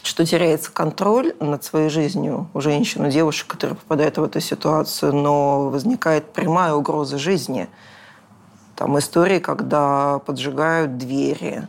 [0.08, 5.14] что теряется контроль над своей жизнью у женщин, у девушек, которые попадают в эту ситуацию,
[5.14, 7.68] но возникает прямая угроза жизни.
[8.74, 11.68] Там истории, когда поджигают двери,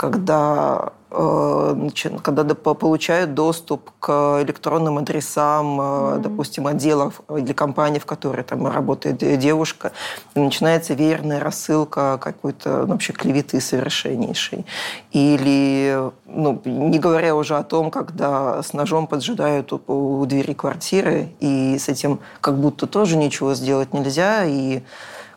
[0.00, 1.74] когда Э,
[2.22, 6.18] когда получают доступ к электронным адресам, mm-hmm.
[6.20, 9.90] допустим, отделов или компаний, в которой там работает девушка,
[10.36, 14.64] начинается верная рассылка какой-то ну, вообще клеветы совершеннейшей.
[15.10, 19.80] Или, ну, не говоря уже о том, когда с ножом поджидают у,
[20.20, 24.82] у двери квартиры, и с этим как будто тоже ничего сделать нельзя, и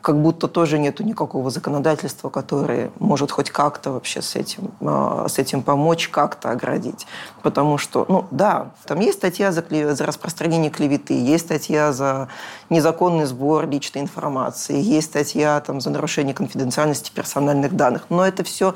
[0.04, 5.38] как будто тоже нету никакого законодательства, которое может хоть как-то вообще с этим, а, с
[5.38, 7.06] этим помочь, как-то оградить.
[7.42, 12.28] Потому что, ну да, там есть статья за, за распространение клеветы, есть статья за
[12.68, 18.04] незаконный сбор личной информации, есть статья там, за нарушение конфиденциальности персональных данных.
[18.10, 18.74] Но это все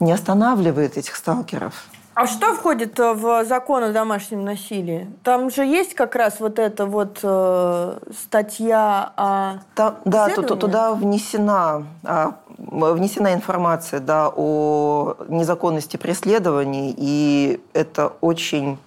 [0.00, 1.74] не останавливает этих сталкеров.
[2.16, 5.06] А что входит э, в закон о домашнем насилии?
[5.22, 11.86] Там же есть как раз вот эта вот э, статья о Там, Да, туда, внесена,
[12.04, 18.78] а, внесена информация да, о незаконности преследований, и это очень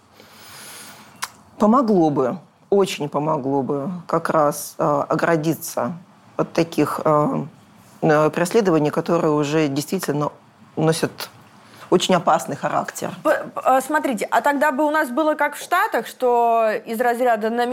[1.60, 2.40] помогло бы,
[2.72, 5.94] очень помогло бы как раз э, оградиться
[6.36, 7.46] от таких э,
[8.02, 10.32] э преследований, которые уже действительно
[10.76, 11.30] носят
[11.90, 13.12] очень опасный характер.
[13.56, 17.66] А, смотрите, а тогда бы у нас было как в Штатах, что из разряда на...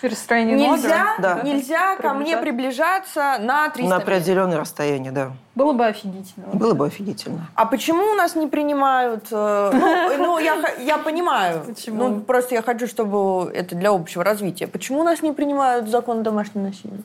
[0.00, 1.42] Перестроение нельзя, да.
[1.42, 5.32] нельзя ко мне приближаться на 300 На определенное расстояние, да.
[5.54, 6.46] Было бы офигительно.
[6.52, 7.48] Было бы офигительно.
[7.56, 9.26] А почему у нас не принимают...
[9.32, 11.64] Э, ну, ну я, я понимаю.
[11.66, 12.08] Почему?
[12.08, 14.68] Ну, просто я хочу, чтобы это для общего развития.
[14.68, 17.02] Почему у нас не принимают закон о домашнем насилии?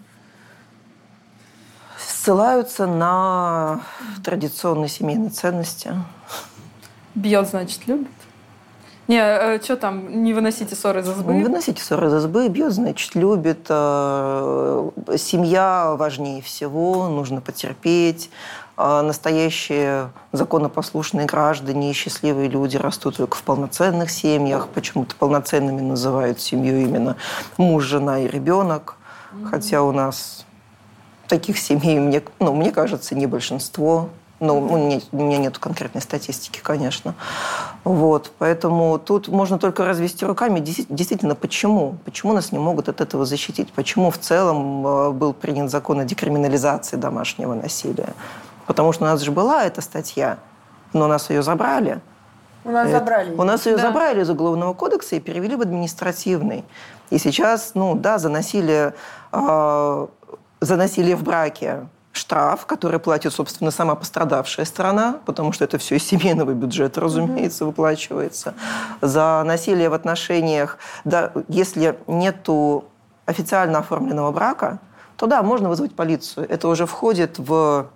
[2.23, 3.81] Ссылаются на
[4.23, 5.91] традиционные семейные ценности.
[7.15, 8.07] Бьет, значит, любит?
[9.09, 11.33] Не, э, что там, не выносите ссоры из избы?
[11.33, 13.65] Не выносите ссоры из избы, бьет, значит, любит.
[13.67, 18.29] Э, семья важнее всего, нужно потерпеть.
[18.77, 24.69] Э, настоящие законопослушные граждане и счастливые люди растут только в полноценных семьях.
[24.69, 27.17] Почему-то полноценными называют семью именно
[27.57, 28.95] муж, жена и ребенок.
[29.33, 29.49] Mm-hmm.
[29.49, 30.45] Хотя у нас
[31.33, 34.09] таких семей, мне, ну, мне кажется, не большинство.
[34.39, 37.15] Ну, у меня, у меня нет конкретной статистики, конечно.
[37.83, 40.59] Вот, поэтому тут можно только развести руками.
[40.59, 41.95] Действительно, почему?
[42.05, 43.73] Почему нас не могут от этого защитить?
[43.73, 48.13] Почему в целом э, был принят закон о декриминализации домашнего насилия?
[48.67, 50.37] Потому что у нас же была эта статья,
[50.93, 51.99] но нас ее забрали.
[52.63, 53.35] У нас это, забрали.
[53.35, 53.81] У нас ее да.
[53.81, 56.63] забрали из Уголовного кодекса и перевели в административный.
[57.09, 58.93] И сейчас, ну да, за насилие
[59.31, 60.07] э,
[60.63, 65.95] за насилие в браке штраф, который платит, собственно, сама пострадавшая сторона, потому что это все
[65.95, 68.53] из семейного бюджета, разумеется, выплачивается.
[69.01, 72.85] За насилие в отношениях, да, если нету
[73.25, 74.79] официально оформленного брака,
[75.17, 76.45] то да, можно вызвать полицию.
[76.49, 77.87] Это уже входит в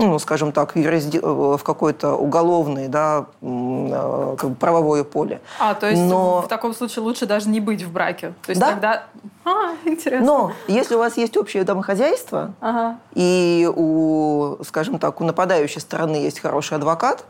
[0.00, 5.40] ну, скажем так, в какое-то уголовное, да, э, как бы правовое поле.
[5.58, 6.42] А, то есть Но...
[6.42, 8.32] в таком случае лучше даже не быть в браке?
[8.44, 8.70] То есть да?
[8.70, 9.04] тогда...
[9.44, 10.26] А, интересно.
[10.26, 12.98] Но если у вас есть общее домохозяйство, ага.
[13.14, 17.24] и у, скажем так, у нападающей стороны есть хороший адвокат,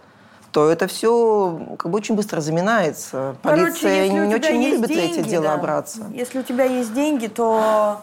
[0.53, 3.37] то это все как бы очень быстро заминается.
[3.43, 5.59] Полиция Короче, не очень не любит деньги, эти дела да.
[5.59, 6.11] браться.
[6.13, 8.01] Если у тебя есть деньги, то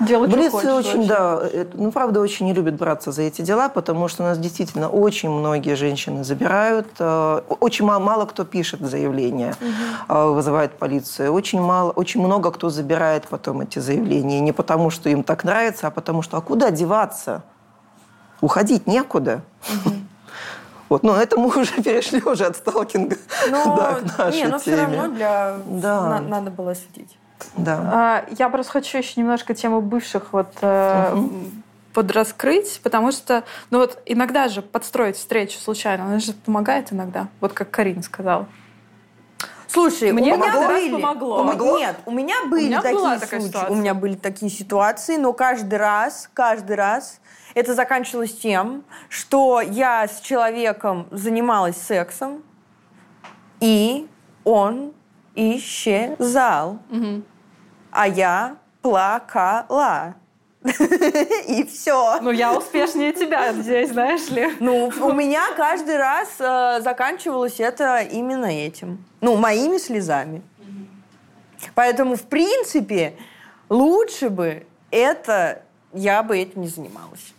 [0.00, 1.06] Делать Блиц очень, вообще.
[1.06, 4.38] да, это, ну, правда, очень не любит браться за эти дела, потому что у нас
[4.38, 6.88] действительно очень многие женщины забирают.
[6.98, 9.54] Э, очень мало, мало кто пишет заявления,
[10.08, 10.32] угу.
[10.32, 11.32] вызывает полицию.
[11.32, 14.40] Очень, мало, очень много кто забирает потом эти заявления.
[14.40, 17.42] Не потому, что им так нравится, а потому что, а куда деваться?
[18.40, 19.42] Уходить некуда.
[19.68, 19.94] Угу.
[20.90, 23.16] Вот, но это мы уже перешли уже от сталкинга
[23.48, 24.76] но, да, к нашей не, но теме.
[24.76, 25.56] все равно для...
[25.68, 26.08] да.
[26.08, 27.16] на, надо было следить.
[27.56, 27.90] Да.
[27.92, 31.30] А, я просто хочу еще немножко тему бывших вот угу.
[31.92, 37.52] подраскрыть, потому что, ну вот иногда же подстроить встречу случайно, она же помогает иногда, вот
[37.52, 38.46] как Карин сказала.
[39.72, 41.36] Слушай, мне у меня были, помогло.
[41.38, 41.78] помогло.
[41.78, 43.46] Нет, у меня были у меня такие случаи.
[43.46, 43.70] Ситуация.
[43.70, 47.20] У меня были такие ситуации, но каждый раз, каждый раз
[47.54, 52.42] это заканчивалось тем, что я с человеком занималась сексом,
[53.60, 54.08] и
[54.42, 54.92] он
[55.40, 56.78] исчезал.
[56.90, 57.22] Угу.
[57.90, 60.14] А я плакала.
[60.62, 62.20] И все.
[62.20, 64.48] Ну, я успешнее тебя здесь, знаешь ли.
[64.60, 69.04] Ну, у меня каждый раз э, заканчивалось это именно этим.
[69.22, 70.42] Ну, моими слезами.
[71.74, 73.14] Поэтому, в принципе,
[73.68, 75.62] лучше бы это
[75.92, 77.34] я бы этим не занималась.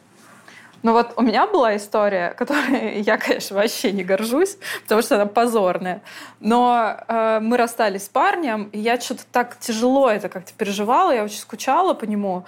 [0.84, 5.26] Ну вот у меня была история, которой я, конечно, вообще не горжусь, потому что она
[5.26, 6.02] позорная.
[6.40, 11.24] Но э, мы расстались с парнем, и я что-то так тяжело это как-то переживала, я
[11.24, 12.46] очень скучала по нему.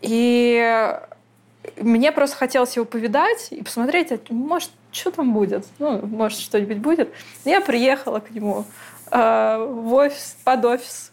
[0.00, 0.94] И
[1.80, 6.78] мне просто хотелось его повидать и посмотреть, а, может, что там будет, ну, может, что-нибудь
[6.78, 7.12] будет.
[7.44, 8.64] Я приехала к нему
[9.10, 11.12] э, в офис, под офис,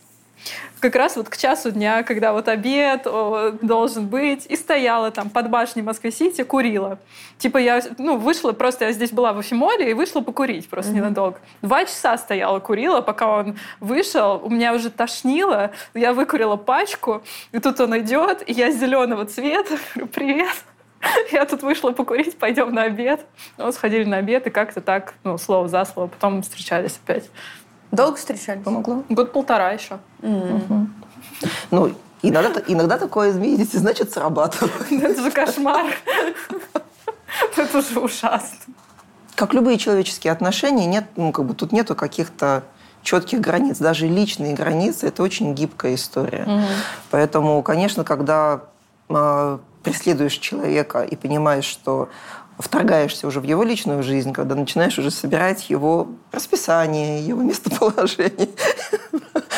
[0.80, 5.30] как раз вот к часу дня, когда вот обед о, должен быть, и стояла там
[5.30, 7.00] под башней Москвы-Сити, курила.
[7.38, 10.96] Типа я, ну, вышла, просто я здесь была в Эфимоле и вышла покурить просто mm-hmm.
[10.96, 11.38] ненадолго.
[11.62, 17.60] Два часа стояла, курила, пока он вышел, у меня уже тошнило, я выкурила пачку, и
[17.60, 20.66] тут он идет, и я зеленого цвета, говорю, привет.
[21.32, 23.26] Я тут вышла покурить, пойдем на обед.
[23.58, 27.30] Ну, сходили на обед, и как-то так, ну, слово за слово, потом встречались опять.
[27.94, 28.64] Долго встречались?
[28.64, 29.04] Помогло.
[29.08, 30.00] Год полтора еще.
[30.22, 30.88] Mm.
[31.70, 34.92] Ну, иногда, иногда такое, видите, значит, срабатывает.
[34.92, 35.94] Это же кошмар.
[37.56, 38.74] Это уже ужасно.
[39.36, 42.64] Как любые человеческие отношения, нет, ну, как бы тут нету каких-то
[43.04, 43.78] четких границ.
[43.78, 46.46] Даже личные границы– это очень гибкая история.
[46.48, 46.68] Угу.
[47.12, 48.62] Поэтому, конечно, когда
[49.10, 52.10] э, преследуешь человека и понимаешь, что
[52.60, 58.50] вторгаешься уже в его личную жизнь, когда начинаешь уже собирать его расписание, его местоположение.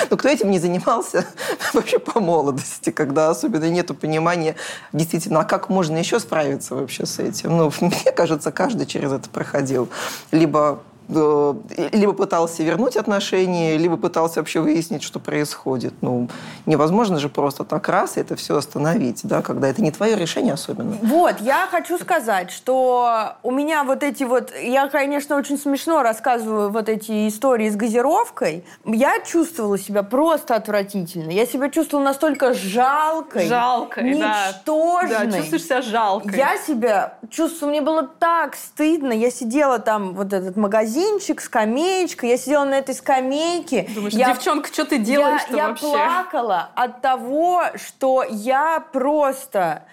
[0.10, 1.26] Ну, кто этим не занимался
[1.74, 4.56] вообще по молодости, когда особенно нет понимания
[4.94, 7.58] действительно, а как можно еще справиться вообще с этим?
[7.58, 9.90] Ну, мне кажется, каждый через это проходил.
[10.32, 15.94] Либо либо пытался вернуть отношения, либо пытался вообще выяснить, что происходит.
[16.02, 16.30] Ну,
[16.66, 20.54] невозможно же просто так раз и это все остановить, да, когда это не твое решение
[20.54, 20.98] особенно.
[21.02, 24.52] Вот, я хочу сказать, что у меня вот эти вот...
[24.62, 28.66] Я, конечно, очень смешно рассказываю вот эти истории с газировкой.
[28.86, 31.32] Я чувствовала себя просто отвратительно.
[31.32, 33.48] Я себя чувствовала настолько жалкой.
[33.48, 35.10] Жалкой, ничтожной.
[35.10, 35.26] да.
[35.26, 36.38] Да, чувствуешь себя жалкой.
[36.38, 37.72] Я себя чувствовала...
[37.72, 39.12] Мне было так стыдно.
[39.12, 42.26] Я сидела там, вот этот магазин, магазинчик, скамеечка.
[42.26, 43.88] Я сидела на этой скамейке.
[43.94, 45.92] Думаешь, я, девчонка, что ты делаешь я, я вообще?
[45.92, 49.84] Я плакала от того, что я просто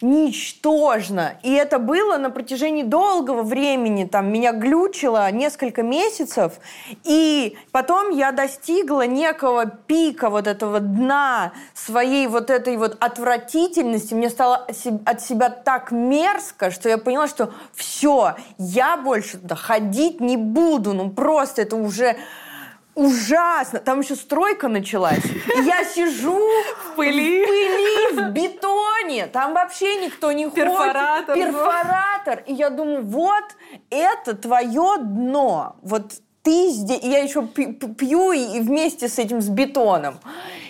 [0.00, 1.38] ничтожно.
[1.42, 4.04] И это было на протяжении долгого времени.
[4.04, 6.54] Там меня глючило несколько месяцев.
[7.04, 14.14] И потом я достигла некого пика вот этого дна своей вот этой вот отвратительности.
[14.14, 14.66] Мне стало
[15.04, 20.92] от себя так мерзко, что я поняла, что все, я больше туда ходить не буду.
[20.92, 22.16] Ну просто это уже
[22.94, 23.78] ужасно.
[23.80, 25.24] Там еще стройка началась.
[25.24, 26.38] И я сижу
[26.84, 27.44] в пыли.
[27.44, 29.26] в пыли, в бетоне.
[29.26, 30.64] Там вообще никто не ходит.
[30.64, 31.34] Перфоратор.
[31.34, 32.42] Перфоратор.
[32.46, 33.44] И я думаю, вот
[33.90, 35.76] это твое дно.
[35.82, 37.02] Вот ты здесь...
[37.02, 40.18] И я еще пью и вместе с этим, с бетоном.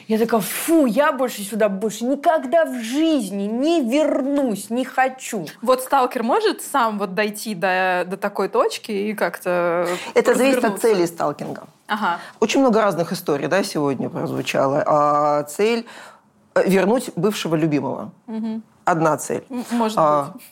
[0.07, 5.47] Я такая, фу, я больше сюда больше никогда в жизни не вернусь, не хочу.
[5.62, 10.81] Вот сталкер может сам вот дойти до, до такой точки и как-то Это зависит от
[10.81, 11.66] цели сталкинга.
[11.87, 12.18] Ага.
[12.41, 14.82] Очень много разных историй да, сегодня прозвучало.
[14.87, 15.87] А цель–
[16.66, 18.12] вернуть бывшего любимого.
[18.26, 18.62] Угу.
[18.85, 19.45] Одна цель.
[19.70, 20.43] Может а, быть.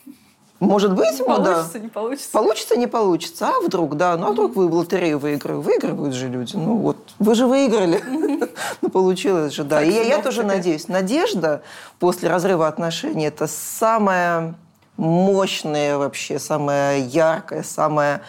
[0.59, 1.79] Может быть, получится, да.
[1.79, 2.31] не получится.
[2.31, 3.49] Получится, не получится.
[3.49, 4.15] А вдруг, да.
[4.15, 5.57] Ну, а вдруг вы в лотерею выиграли?
[5.57, 6.55] Выигрывают же люди.
[6.55, 8.01] Ну, вот, вы же выиграли.
[8.81, 9.81] Ну, получилось же, да.
[9.81, 10.87] И я тоже надеюсь.
[10.87, 11.63] Надежда
[11.99, 14.55] после разрыва отношений– это самая
[14.97, 18.21] мощная вообще, самая яркая, самая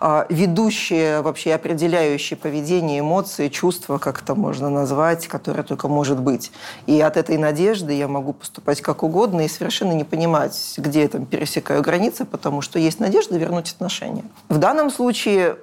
[0.00, 6.52] а, ведущее, вообще определяющее поведение, эмоции, чувства, как это можно назвать, которое только может быть.
[6.86, 11.08] И от этой надежды я могу поступать как угодно и совершенно не понимать, где я
[11.08, 14.24] там пересекаю границы, потому что есть надежда вернуть отношения.
[14.48, 15.56] В данном случае,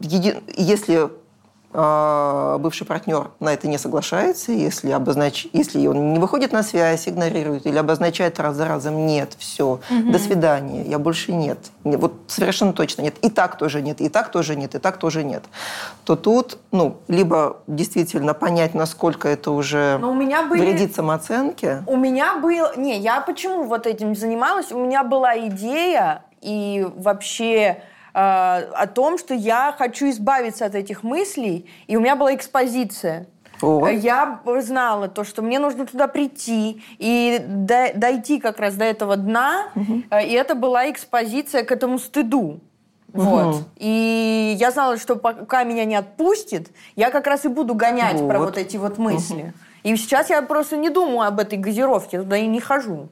[0.00, 1.10] если
[1.70, 5.46] бывший партнер на это не соглашается, если, обознач...
[5.52, 10.10] если он не выходит на связь, игнорирует или обозначает раз за разом «нет, все, угу.
[10.12, 11.58] до свидания, я больше нет».
[11.84, 13.18] Вот совершенно точно нет.
[13.20, 15.44] И так тоже нет, и так тоже нет, и так тоже нет.
[16.04, 20.60] То тут, ну, либо действительно понять, насколько это уже Но у меня были...
[20.62, 21.82] вредит самооценке.
[21.86, 22.76] У меня был...
[22.76, 24.72] Не, я почему вот этим занималась?
[24.72, 27.82] У меня была идея и вообще
[28.12, 33.26] о том, что я хочу избавиться от этих мыслей, и у меня была экспозиция.
[33.60, 33.88] О.
[33.88, 39.16] Я знала то, что мне нужно туда прийти и до, дойти как раз до этого
[39.16, 40.02] дна, угу.
[40.10, 42.60] и это была экспозиция к этому стыду.
[43.12, 43.22] Угу.
[43.22, 43.64] Вот.
[43.76, 48.28] И я знала, что пока меня не отпустит, я как раз и буду гонять вот.
[48.28, 49.42] про вот эти вот мысли.
[49.42, 49.52] Угу.
[49.84, 53.08] И сейчас я просто не думаю об этой газировке, туда и не хожу.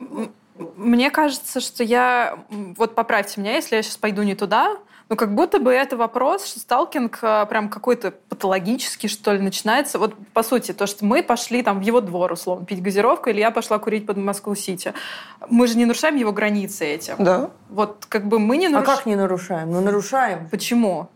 [0.76, 2.38] Мне кажется, что я...
[2.48, 4.76] Вот поправьте меня, если я сейчас пойду не туда,
[5.08, 10.00] ну, как будто бы это вопрос, что сталкинг а, прям какой-то патологический, что ли, начинается.
[10.00, 13.38] Вот, по сути, то, что мы пошли там в его двор, условно, пить газировку, или
[13.38, 14.94] я пошла курить под Москву-Сити.
[15.48, 17.14] Мы же не нарушаем его границы этим.
[17.18, 17.50] Да.
[17.68, 18.94] Вот, как бы мы не нарушаем.
[18.94, 19.70] А как не нарушаем?
[19.70, 20.48] Ну, нарушаем.
[20.50, 21.08] Почему?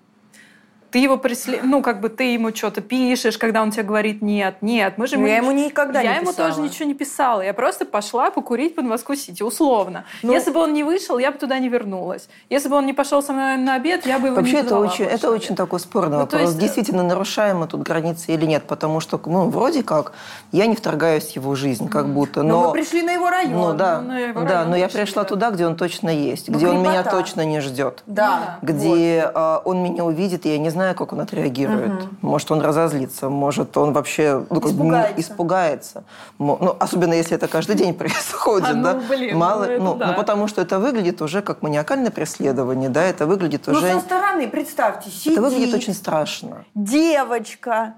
[0.90, 1.60] Ты его преслед...
[1.64, 4.94] ну, как бы ты ему что-то пишешь, когда он тебе говорит нет, нет.
[4.96, 6.48] Мы же я ему никогда я не ему писала.
[6.50, 7.40] тоже ничего не писала.
[7.42, 10.04] Я просто пошла покурить под Москву-Сити, условно.
[10.22, 12.28] Ну- Если бы он не вышел, я бы туда не вернулась.
[12.48, 14.78] Если бы он не пошел со мной на обед, я бы его Вообще не это
[14.78, 16.42] очень, это очень такой спорный Ну, вопрос.
[16.42, 18.64] есть, э, Действительно, нарушаем мы тут границы или нет?
[18.64, 20.12] Потому что, ну, вроде как,
[20.52, 22.42] я не вторгаюсь в его жизнь, как будто.
[22.42, 23.52] Но, Но, мы пришли на его район.
[23.52, 25.28] ну да, ну, на его да, район но я пришла да.
[25.28, 27.10] туда, где он точно есть, Ну, где он меня крепота.
[27.18, 28.02] точно не ждет.
[28.06, 28.58] Да.
[28.62, 32.22] где а, он меня увидит, и я не знаю, как он отреагирует.
[32.22, 35.20] Может, он разозлится, может, он вообще ну, бы не- Испугается.
[35.20, 36.04] испугается.
[36.38, 38.94] Ну, особенно если это каждый день происходит, А, ну, да?
[39.08, 40.06] блин, Мало, ну, это ну, да.
[40.08, 43.92] ну, потому что это выглядит уже как маниакальное преследование, да, это выглядит Ну, уже...
[43.92, 46.64] со стороны, представьте, сидит это выглядит очень страшно.
[46.74, 47.94] девочка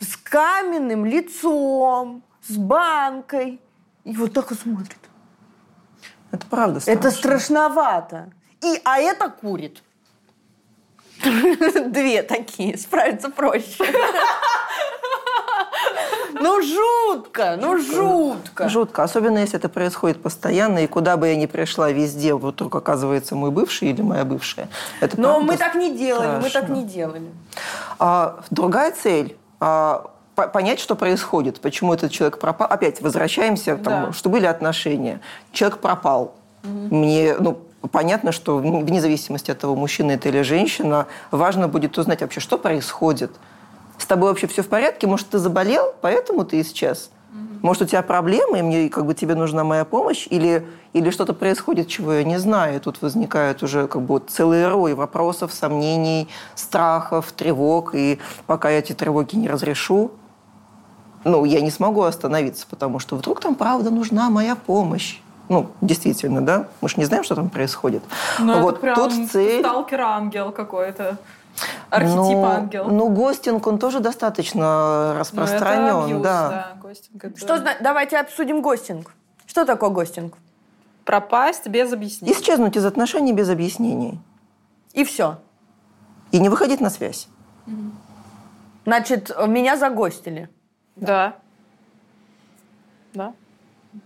[0.00, 3.60] с каменным лицом, с банкой.
[4.04, 4.98] И вот так и смотрит.
[6.30, 6.98] Это правда страшно.
[6.98, 8.30] Это страшновато.
[8.60, 9.82] И, а это курит.
[11.88, 13.84] Две такие, справиться проще.
[16.40, 18.68] Ну, жутко, ну, жутко.
[18.68, 23.34] Жутко, особенно если это происходит постоянно, и куда бы я ни пришла, везде вдруг оказывается
[23.36, 24.68] мой бывший или моя бывшая.
[25.00, 27.30] Это Но мы так не делали, мы так не делали.
[27.98, 32.66] А, другая цель а, по- понять, что происходит, почему этот человек пропал.
[32.68, 34.12] Опять возвращаемся, там, Да.
[34.12, 35.20] что были отношения.
[35.52, 36.34] Человек пропал.
[36.64, 37.58] Мне, ну,
[37.90, 42.40] понятно, что вне вне зависимости от того, мужчина это или женщина, важно будет узнать вообще,
[42.40, 43.32] что происходит.
[43.98, 45.06] С тобой вообще все в порядке?
[45.06, 47.10] Может, ты заболел, поэтому ты исчез?
[47.62, 51.32] Может, у тебя проблемы, и мне как бы тебе нужна моя помощь, или, или что-то
[51.32, 52.76] происходит, чего я не знаю.
[52.76, 57.94] И тут возникает уже как бы целый рой вопросов, сомнений, страхов, тревог.
[57.94, 60.10] И пока я эти тревоги не разрешу,
[61.24, 65.20] ну, я не смогу остановиться, потому что вдруг там правда нужна моя помощь.
[65.48, 66.68] Ну, действительно, да?
[66.80, 68.02] Мы же не знаем, что там происходит.
[68.38, 69.60] Ну, вот это прям тут цель...
[69.60, 71.18] сталкер-ангел какой-то.
[71.90, 72.84] Архетип ну, ангел.
[72.88, 76.48] Ну, гостинг, он тоже достаточно Ну, распространен, это абьюз, да.
[76.48, 76.80] да.
[76.80, 79.14] гостинг это- Что, давайте обсудим гостинг.
[79.46, 80.34] Что такое гостинг?
[81.04, 82.34] Пропасть без объяснений.
[82.34, 84.18] Исчезнуть из отношений без объяснений.
[84.94, 85.38] И все.
[86.32, 87.28] И не выходить на связь.
[88.84, 90.48] Значит, меня загостили.
[90.96, 91.36] Да.
[93.12, 93.32] Да.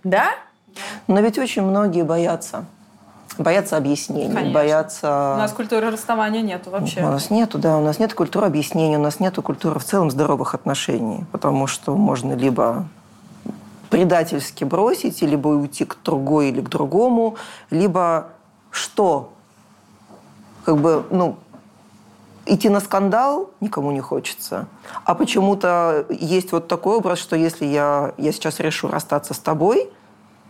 [0.04, 0.30] Да?
[1.06, 2.64] Но ведь очень многие боятся.
[3.38, 4.52] Боятся объяснений, Конечно.
[4.52, 5.34] боятся...
[5.36, 7.00] У нас культуры расставания нету вообще.
[7.00, 10.10] У нас нету, да, у нас нет культуры объяснений, у нас нету культуры в целом
[10.10, 12.88] здоровых отношений, потому что можно либо
[13.90, 17.36] предательски бросить, либо уйти к другой или к другому,
[17.70, 18.28] либо
[18.70, 19.32] что?
[20.64, 21.36] Как бы, ну,
[22.44, 24.66] идти на скандал никому не хочется.
[25.04, 29.90] А почему-то есть вот такой образ, что если я, я сейчас решу расстаться с тобой,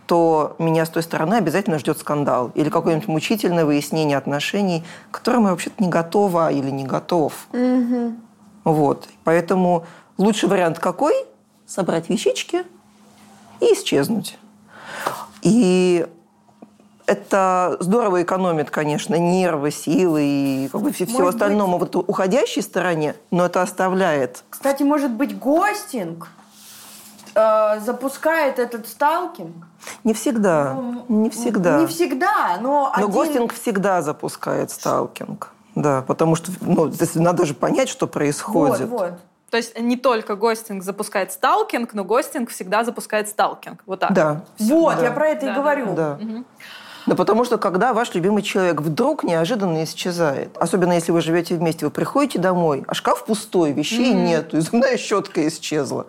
[0.09, 5.43] то меня с той стороны обязательно ждет скандал или какое-нибудь мучительное выяснение отношений, к которым
[5.43, 7.47] я вообще-то не готова или не готов.
[8.63, 9.07] Вот.
[9.23, 9.85] Поэтому
[10.17, 11.13] лучший вариант какой?
[11.67, 12.63] Собрать вещички
[13.59, 14.39] и исчезнуть.
[15.43, 16.07] И
[17.05, 23.13] это здорово экономит, конечно, нервы, силы и как бы все, быть- остального вот уходящей стороне,
[23.29, 26.29] но это оставляет Кстати, может быть, гостинг
[27.39, 29.65] э, запускает этот сталкинг?
[30.03, 30.75] не всегда,
[31.07, 31.79] не всегда.
[31.79, 35.51] Не всегда, но, Но один- гостинг всегда запускает сталкинг.
[35.75, 38.89] Да, потому что ну, то есть надо же понять, что происходит.
[38.89, 39.11] Вот, вот.
[39.49, 43.81] То есть не только гостинг запускает сталкинг, но гостинг всегда запускает сталкинг.
[43.85, 44.13] Вот так.
[44.13, 44.41] Да.
[44.59, 45.03] Вот, Да.
[45.03, 45.93] я про это Да, и говорю.
[45.95, 46.19] Да.
[47.07, 51.85] Да потому что когда ваш любимый человек вдруг неожиданно исчезает, особенно если вы живете вместе,
[51.85, 56.05] вы приходите домой, а шкаф пустой, вещей нету, и зубная щетка исчезла.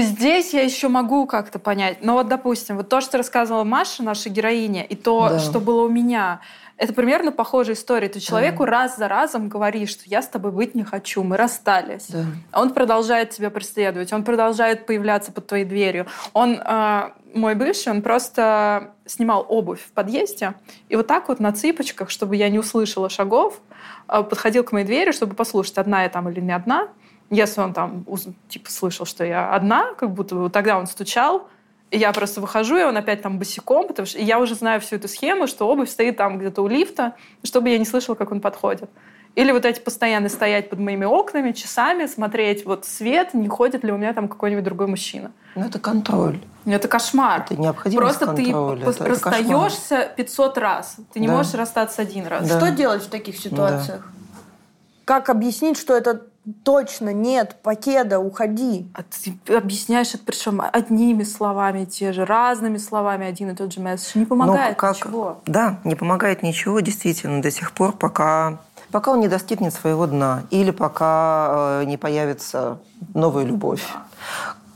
[0.00, 1.98] Здесь я еще могу как-то понять.
[2.02, 5.38] Но вот, допустим, вот то, что рассказывала Маша, наша героиня, и то, Да.
[5.38, 6.40] что было у меня,
[6.76, 8.08] это примерно похожая история.
[8.08, 12.06] Ты человеку раз за разом говоришь, что я с тобой быть не хочу, мы расстались.
[12.08, 12.24] Да.
[12.52, 16.06] А он продолжает тебя преследовать, он продолжает появляться под твоей дверью.
[16.32, 20.54] Он, э, мой бывший, он просто снимал обувь в подъезде,
[20.88, 23.60] и вот так вот на цыпочках, чтобы я не услышала шагов,
[24.08, 26.88] э, подходил к моей двери, чтобы послушать, одна я там или не одна.
[27.30, 28.04] Если он там
[28.48, 31.48] типа слышал, что я одна, как будто бы тогда он стучал,
[31.90, 34.96] и я просто выхожу, и он опять там босиком, потому что я уже знаю всю
[34.96, 37.14] эту схему, что обувь стоит там где-то у лифта,
[37.44, 38.90] чтобы я не слышала, как он подходит.
[39.36, 43.92] Или вот эти постоянно стоять под моими окнами часами, смотреть вот свет, не ходит ли
[43.92, 45.30] у меня там какой-нибудь другой мужчина.
[45.54, 46.40] Ну, это контроль.
[46.64, 47.42] Ну, Это кошмар.
[47.48, 48.84] Это необходимость Просто ты контроля.
[48.84, 50.96] пос- Это- это расстаешься 500 раз.
[51.12, 51.36] Ты не Да.
[51.36, 52.48] можешь расстаться один раз.
[52.48, 52.58] Да.
[52.58, 54.10] Что делать в таких ситуациях?
[55.04, 56.22] Как объяснить, что это
[56.64, 58.88] точно нет, покеда, уходи?
[58.94, 63.80] А ты объясняешь это причем одними словами те же, разными словами один и тот же
[63.80, 64.18] месседж.
[64.18, 65.40] Не помогает Ну, как- ничего.
[65.46, 68.58] Да, не помогает ничего, действительно, до сих пор, пока
[68.90, 72.78] Пока он не достигнет своего дна или пока э, не появится
[73.14, 73.86] новая любовь,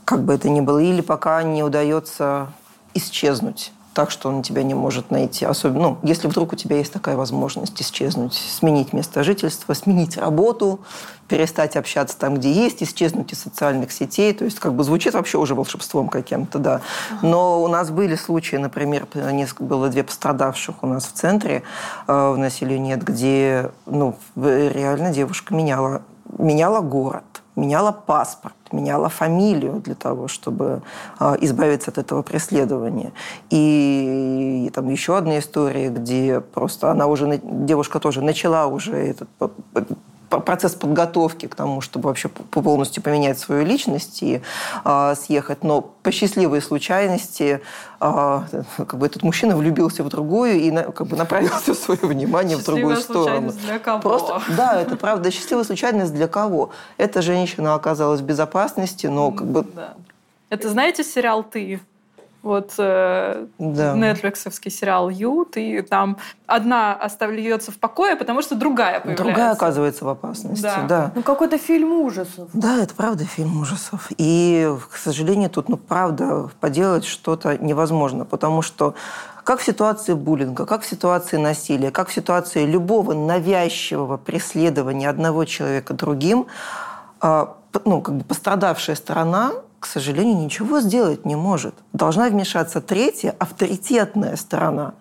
[0.05, 2.47] как бы это ни было, или пока не удается
[2.93, 5.45] исчезнуть так, что он тебя не может найти.
[5.45, 10.81] Особенно, ну, если вдруг у тебя есть такая возможность исчезнуть, сменить место жительства, сменить работу,
[11.29, 14.33] перестать общаться там, где есть, исчезнуть из социальных сетей.
[14.33, 16.81] То есть как бы звучит вообще уже волшебством каким-то, да.
[17.21, 21.63] Но у нас были случаи, например, несколько, было две пострадавших у нас в центре
[22.07, 26.01] э, в населении, где ну, реально девушка меняла,
[26.37, 27.23] меняла город
[27.55, 30.81] меняла паспорт, меняла фамилию для того, чтобы
[31.19, 33.11] э, избавиться от этого преследования.
[33.49, 39.29] И, и там еще одна история, где просто она уже, девушка тоже начала уже этот
[40.39, 44.41] процесс подготовки к тому, чтобы вообще полностью поменять свою личность и
[44.83, 45.63] э, съехать.
[45.63, 47.61] Но по счастливой случайности
[47.99, 48.41] э,
[48.77, 52.57] как бы этот мужчина влюбился в другую и на, как бы направил все свое внимание
[52.57, 53.51] в другую сторону.
[53.51, 54.01] для кого?
[54.01, 56.71] Просто, да, это правда счастливая случайность для кого?
[56.97, 59.65] Эта женщина оказалась в безопасности, но как бы...
[59.75, 59.93] Да.
[60.49, 61.79] Это знаете сериал «Ты»?
[62.45, 63.93] Вот э, да.
[63.95, 69.23] нетфликсовский сериал «Ют», и там одна остается в покое, потому что другая появляется.
[69.23, 70.85] Другая оказывается в опасности, да.
[70.87, 71.11] да.
[71.15, 72.47] Ну, какой-то фильм ужасов.
[72.53, 74.11] Да, это правда фильм ужасов.
[74.19, 78.93] И, к сожалению, тут, ну, правда, поделать что-то невозможно, потому что
[79.43, 85.45] как в ситуации буллинга, как в ситуации насилия, как в ситуации любого навязчивого преследования одного
[85.45, 86.45] человека другим,
[87.21, 89.53] а, ну, как бы пострадавшая сторона
[89.85, 91.75] к сожалению, ничего сделать не может.
[91.93, 94.95] Должна вмешаться третья, авторитетная сторона.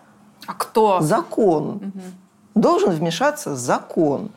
[0.47, 1.01] А кто?
[1.01, 1.76] Закон.
[1.76, 2.01] Угу.
[2.55, 4.30] Должен вмешаться закон.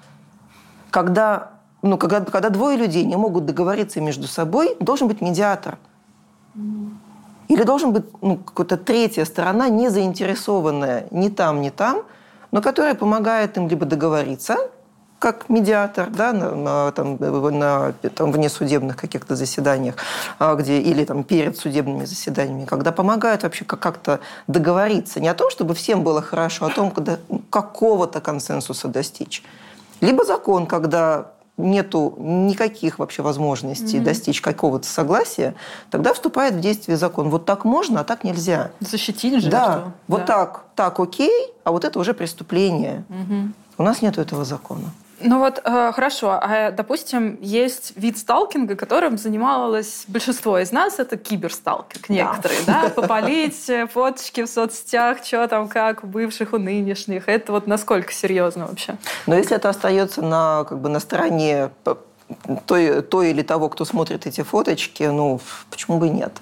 [0.90, 5.78] Когда, ну, когда, когда двое людей не могут договориться между собой, должен быть медиатор.
[6.56, 6.92] Угу.
[7.50, 12.04] Или должен быть ну, какая-то третья сторона, не заинтересованная ни там, ни там,
[12.52, 14.56] но которая помогает им либо договориться,
[15.20, 19.96] как медиатор, да, на, на, там, на там, внесудебных каких-то заседаниях,
[20.38, 25.20] а, где, или там, перед судебными заседаниями, когда помогают вообще как-то договориться.
[25.20, 27.18] Не о том, чтобы всем было хорошо, а о том, когда
[27.50, 29.44] какого-то консенсуса достичь.
[30.02, 34.04] Либо закон, когда нету никаких вообще возможностей mm-hmm.
[34.04, 35.56] достичь какого-то согласия,
[35.90, 37.30] тогда вступает в действие закон.
[37.30, 38.70] Вот так можно, а так нельзя.
[38.80, 39.50] Защитили же.
[39.50, 39.92] Да, что?
[40.08, 40.26] вот да.
[40.26, 43.04] так, так окей, а вот это уже преступление.
[43.10, 43.52] Mm-hmm.
[43.80, 44.92] У нас нет этого закона.
[45.20, 46.40] Ну вот, э, хорошо.
[46.42, 51.00] А, допустим, есть вид сталкинга, которым занималось большинство из нас.
[51.00, 52.84] Это киберсталкинг некоторые, да?
[52.84, 52.90] да?
[52.90, 57.28] Попалить фоточки в соцсетях, что там, как у бывших, у нынешних.
[57.28, 58.98] Это вот насколько серьезно вообще?
[59.26, 61.72] Но если это остается на, как бы, на стороне
[62.66, 65.40] той, той или того, кто смотрит эти фоточки, ну,
[65.70, 66.34] почему бы нет?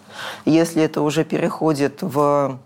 [0.45, 2.59] Если это уже переходит в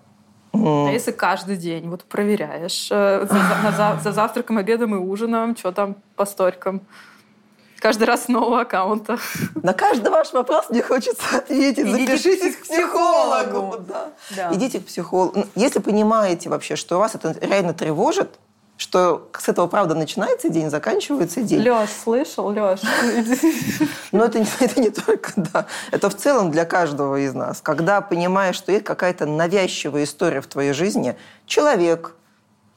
[0.54, 5.72] а если каждый день вот проверяешь э, за, за, за завтраком, обедом и ужином, что
[5.72, 6.82] там по сторикам?
[7.80, 9.18] Каждый раз нового аккаунта.
[9.56, 11.88] На каждый ваш вопрос мне хочется ответить.
[11.88, 13.78] Идите Запишитесь к психологу.
[13.88, 14.12] Да.
[14.36, 14.54] Да.
[14.54, 15.46] Идите к психологу.
[15.56, 18.38] Если понимаете вообще, что вас это реально тревожит,
[18.80, 21.60] что с этого, правда, начинается день, заканчивается день.
[21.60, 22.80] Леш, слышал, Леш?
[24.14, 25.66] Но это, это не только, да.
[25.92, 27.60] Это в целом для каждого из нас.
[27.60, 32.16] Когда понимаешь, что есть какая-то навязчивая история в твоей жизни, человек,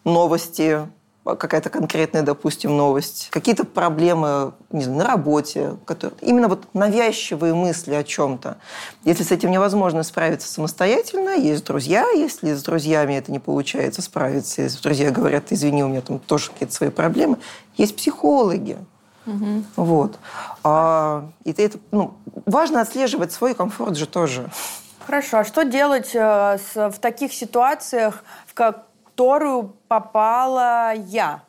[0.03, 0.89] новости,
[1.25, 7.95] какая-то конкретная, допустим, новость, какие-то проблемы не знаю, на работе, которые, именно вот навязчивые мысли
[7.95, 8.57] о чем-то.
[9.05, 14.63] Если с этим невозможно справиться самостоятельно, есть друзья, если с друзьями это не получается справиться,
[14.63, 17.39] если друзья говорят, извини, у меня там тоже какие-то свои проблемы,
[17.77, 18.79] есть психологи.
[19.27, 19.65] Угу.
[19.77, 20.19] Вот.
[20.65, 22.15] А, и это, ну,
[22.47, 24.51] важно отслеживать свой комфорт же тоже.
[25.07, 25.39] Хорошо.
[25.39, 31.43] А что делать э, в таких ситуациях, в как которую попала я,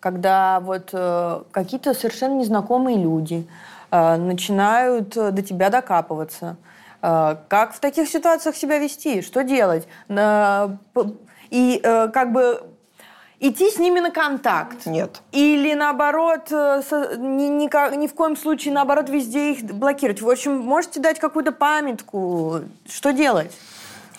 [0.00, 3.46] когда вот э, какие-то совершенно незнакомые люди
[3.90, 6.56] э, начинают э, до тебя докапываться.
[7.02, 9.20] Э, как в таких ситуациях себя вести?
[9.20, 9.86] Что делать?
[10.08, 10.70] Э,
[11.50, 12.62] и э, как бы
[13.40, 14.86] идти с ними на контакт?
[14.86, 15.20] Нет.
[15.32, 16.82] Или наоборот, э,
[17.18, 20.22] ни, ни, ни в коем случае наоборот везде их блокировать?
[20.22, 22.60] В общем, можете дать какую-то памятку?
[22.88, 23.52] Что делать?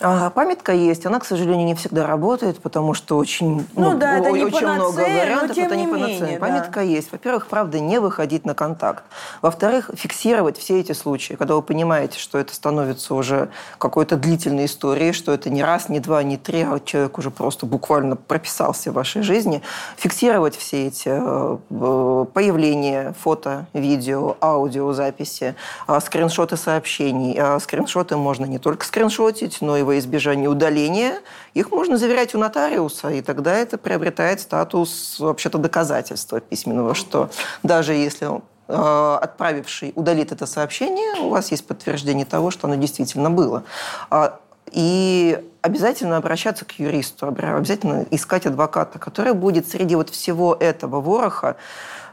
[0.00, 4.18] А, памятка есть, она, к сожалению, не всегда работает, потому что очень, ну, ну, да,
[4.18, 6.38] это не очень много вариантов, это не, не панацея.
[6.38, 6.82] Памятка да.
[6.82, 7.10] есть.
[7.10, 9.02] Во-первых, правда, не выходить на контакт.
[9.42, 15.12] Во-вторых, фиксировать все эти случаи, когда вы понимаете, что это становится уже какой-то длительной историей,
[15.12, 18.94] что это не раз, не два, не три, а человек уже просто буквально прописался в
[18.94, 19.62] вашей жизни.
[19.96, 25.56] Фиксировать все эти э, появления, фото, видео, аудиозаписи,
[25.88, 27.58] э, скриншоты сообщений.
[27.60, 31.20] Скриншоты можно не только скриншотить, но и во избежание удаления,
[31.54, 37.30] их можно заверять у нотариуса, и тогда это приобретает статус вообще-то доказательства письменного, что
[37.62, 38.28] даже если
[38.68, 43.64] э, отправивший удалит это сообщение, у вас есть подтверждение того, что оно действительно было.
[44.10, 44.38] А,
[44.70, 51.56] и обязательно обращаться к юристу, обязательно искать адвоката, который будет среди вот всего этого вороха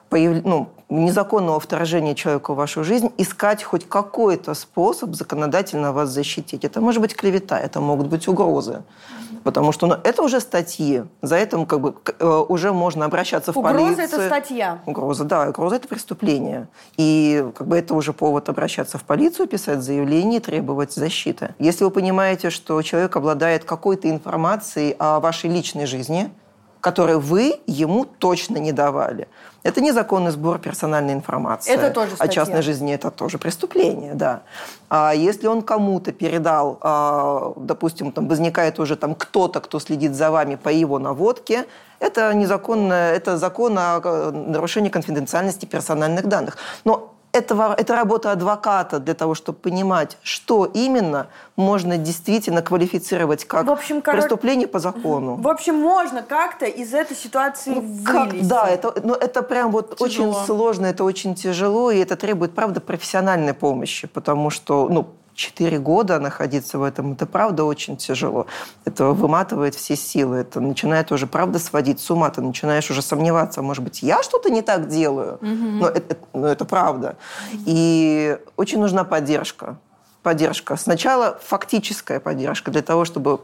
[0.10, 0.44] появ...
[0.44, 6.64] ну, незаконного вторжения человека в вашу жизнь искать хоть какой-то способ законодательно вас защитить.
[6.64, 8.84] Это может быть клевета, это могут быть угрозы.
[9.44, 11.04] Потому что ну, это уже статьи.
[11.22, 14.06] За это как бы, э, уже можно обращаться в угроза полицию.
[14.06, 14.80] Угроза– это статья.
[14.86, 15.50] Угроза, да.
[15.50, 16.68] Угроза– это преступление.
[16.98, 21.54] И как бы, это уже повод обращаться в полицию, писать заявление, требовать защиты.
[21.60, 26.32] Если вы понимаете, что человек обладает какой-то информацией о вашей личной жизни,
[26.82, 29.28] которую вы ему точно не давали–
[29.66, 31.74] это незаконный сбор персональной информации.
[31.74, 32.44] Это тоже статья.
[32.44, 34.42] О частной жизни это тоже преступление, да.
[34.90, 40.30] А если он кому-то передал, а, допустим, там возникает уже там кто-то, кто следит за
[40.30, 41.66] вами по его наводке,
[42.00, 46.58] это незаконно, это закон о нарушении конфиденциальности персональных данных.
[46.84, 53.66] Но это, это работа адвоката для того, чтобы понимать, что именно можно действительно квалифицировать как
[53.66, 55.36] в общем, преступление по закону.
[55.36, 59.72] В общем, можно как-то из этой ситуации ну, как, Да, это, но ну, это прям
[59.72, 60.30] вот тяжело.
[60.30, 65.80] очень сложно, это очень тяжело, и это требует, правда, профессиональной помощи, потому что, ну, Четыре
[65.80, 68.48] года находиться в этом, это правда очень тяжело.
[68.86, 70.38] Это выматывает все силы.
[70.38, 72.30] Это начинает уже, правда, сводить с ума.
[72.30, 75.34] Ты начинаешь уже сомневаться, может быть, я что-то не так делаю.
[75.36, 75.44] Угу.
[75.44, 77.18] Но, это, но это правда.
[77.66, 79.78] И очень нужна поддержка.
[80.24, 80.78] Поддержка.
[80.78, 83.42] Сначала фактическая поддержка для того, чтобы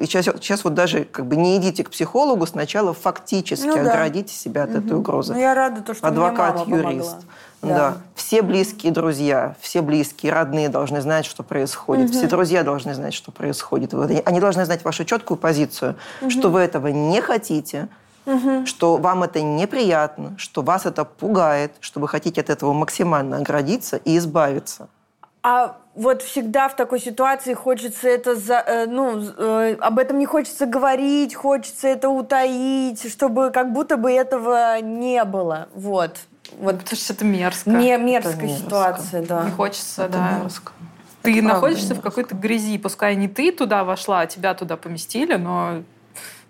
[0.00, 3.92] сейчас, сейчас вот даже как бы не идите к психологу, сначала фактически ну, да.
[3.92, 4.78] оградите себя от угу.
[4.78, 5.34] этой угрозы.
[5.34, 7.16] Ну, я рада, то, что Адвокат, мне мама юрист.
[7.62, 7.68] Да.
[7.68, 7.96] да.
[8.14, 12.10] Все близкие друзья, все близкие, родные должны знать, что происходит.
[12.10, 12.18] Угу.
[12.18, 13.92] Все друзья должны знать, что происходит.
[14.24, 16.30] Они должны знать вашу четкую позицию, угу.
[16.30, 17.88] что вы этого не хотите,
[18.26, 18.66] угу.
[18.66, 23.96] что вам это неприятно, что вас это пугает, что вы хотите от этого максимально оградиться
[23.96, 24.88] и избавиться.
[25.42, 30.24] А вот всегда в такой ситуации хочется это, за, э, ну, э, об этом не
[30.24, 35.68] хочется говорить, хочется это утаить, чтобы как будто бы этого не было.
[35.74, 36.16] Вот.
[36.58, 36.78] Вот.
[36.78, 37.70] Потому что это мерзко.
[37.70, 38.64] Не мерзкая мерзко.
[38.64, 39.44] ситуация, да.
[39.44, 40.38] Не хочется, это да.
[40.40, 40.72] Мерзко.
[41.22, 45.34] Ты это находишься в какой-то грязи, пускай не ты туда вошла, а тебя туда поместили,
[45.34, 45.82] но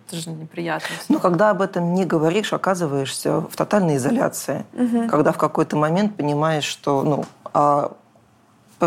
[0.07, 0.89] это же неприятно.
[1.09, 4.65] Но когда об этом не говоришь, оказываешься в тотальной изоляции.
[4.75, 5.09] Угу.
[5.09, 7.97] Когда в какой-то момент понимаешь, что ну, а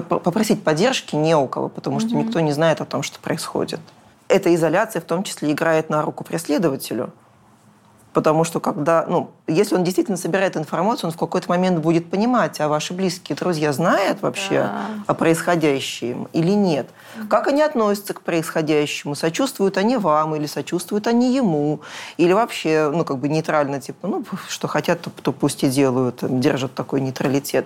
[0.01, 2.23] попросить поддержки не у кого, потому что угу.
[2.23, 3.79] никто не знает о том, что происходит.
[4.27, 7.11] Эта изоляция в том числе играет на руку преследователю.
[8.13, 12.61] Потому что когда, ну, если он действительно собирает информацию, он в какой-то момент будет понимать,
[12.61, 14.85] а ваши близкие друзья знают вообще да.
[15.07, 16.87] о происходящем или нет.
[17.29, 19.15] Как они относятся к происходящему?
[19.15, 21.81] Сочувствуют они вам или сочувствуют они ему?
[22.17, 26.19] Или вообще, ну, как бы нейтрально, типа, ну, что хотят, то, то пусть и делают,
[26.21, 27.65] держат такой нейтралитет.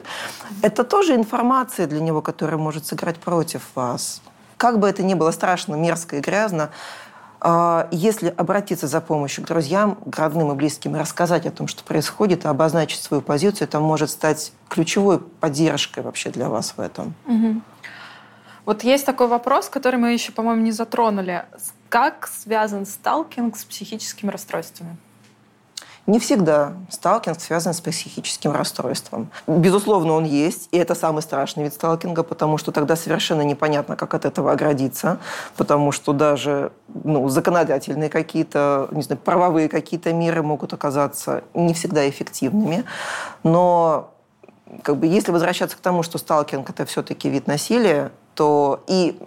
[0.61, 4.21] Это тоже информация для него, которая может сыграть против вас.
[4.55, 6.71] Как бы это ни было страшно, мерзко и грязно,
[7.91, 12.45] если обратиться за помощью к друзьям, к родным и близким, рассказать о том, что происходит,
[12.45, 17.13] и обозначить свою позицию, это может стать ключевой поддержкой вообще для вас в этом.
[18.65, 21.45] Вот есть такой вопрос, который мы еще, по-моему, не затронули.
[21.89, 24.97] Как связан сталкинг с психическими расстройствами?
[26.07, 29.29] Не всегда сталкинг связан с психическим расстройством.
[29.45, 34.13] Безусловно, он есть, и это самый страшный вид сталкинга, потому что тогда совершенно непонятно, как
[34.13, 35.19] от этого оградиться,
[35.57, 36.71] потому что даже
[37.03, 42.85] ну, законодательные какие-то, не знаю, правовые какие-то меры могут оказаться не всегда эффективными.
[43.43, 44.11] Но
[44.83, 49.19] как бы, если возвращаться к тому, что сталкинг– это все-таки вид насилия, то и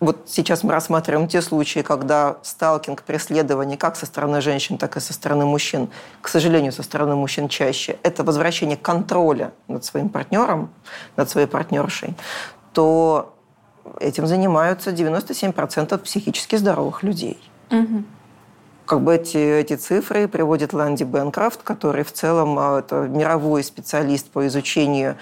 [0.00, 5.00] вот сейчас мы рассматриваем те случаи, когда сталкинг, преследование как со стороны женщин, так и
[5.00, 5.88] со стороны мужчин,
[6.20, 10.70] к сожалению, со стороны мужчин чаще, это возвращение контроля над своим партнером,
[11.16, 12.14] над своей партнершей,
[12.72, 13.34] то
[13.98, 17.38] этим занимаются 97% психически здоровых людей.
[17.70, 18.04] Угу.
[18.86, 24.30] Как бы эти, эти цифры приводит Ланди Бенкрофт, который в целом а, это мировой специалист
[24.30, 25.16] по изучению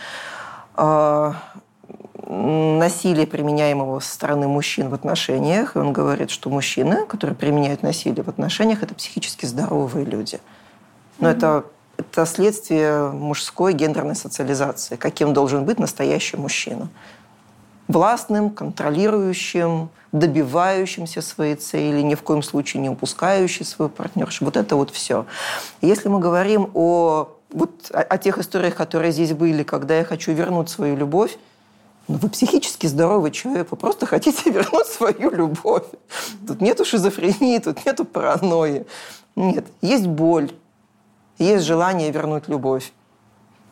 [0.75, 1.35] а,
[2.29, 5.77] насилия, применяемого со стороны мужчин в отношениях.
[5.77, 10.41] И он говорит, что мужчины, которые применяют насилие в отношениях, это психически здоровые люди.
[11.19, 11.37] Но mm-hmm.
[11.37, 11.65] это,
[11.97, 14.97] это следствие мужской гендерной социализации.
[14.97, 16.89] Каким должен быть настоящий мужчина?
[17.89, 24.45] Властным, контролирующим, добивающимся своей цели, ни в коем случае не упускающий свою партнершу.
[24.45, 25.27] Вот это вот все.
[25.81, 30.33] Если мы говорим о, вот, о, о тех историях, которые здесь были, когда я хочу
[30.33, 31.39] вернуть свою любовь,
[32.09, 35.87] ну, вы психически здоровый человек, вы просто хотите вернуть свою любовь.
[36.47, 38.87] Тут нету шизофрении, тут нету паранойи.
[39.35, 40.53] Нет, есть боль,
[41.39, 42.93] есть желание вернуть любовь.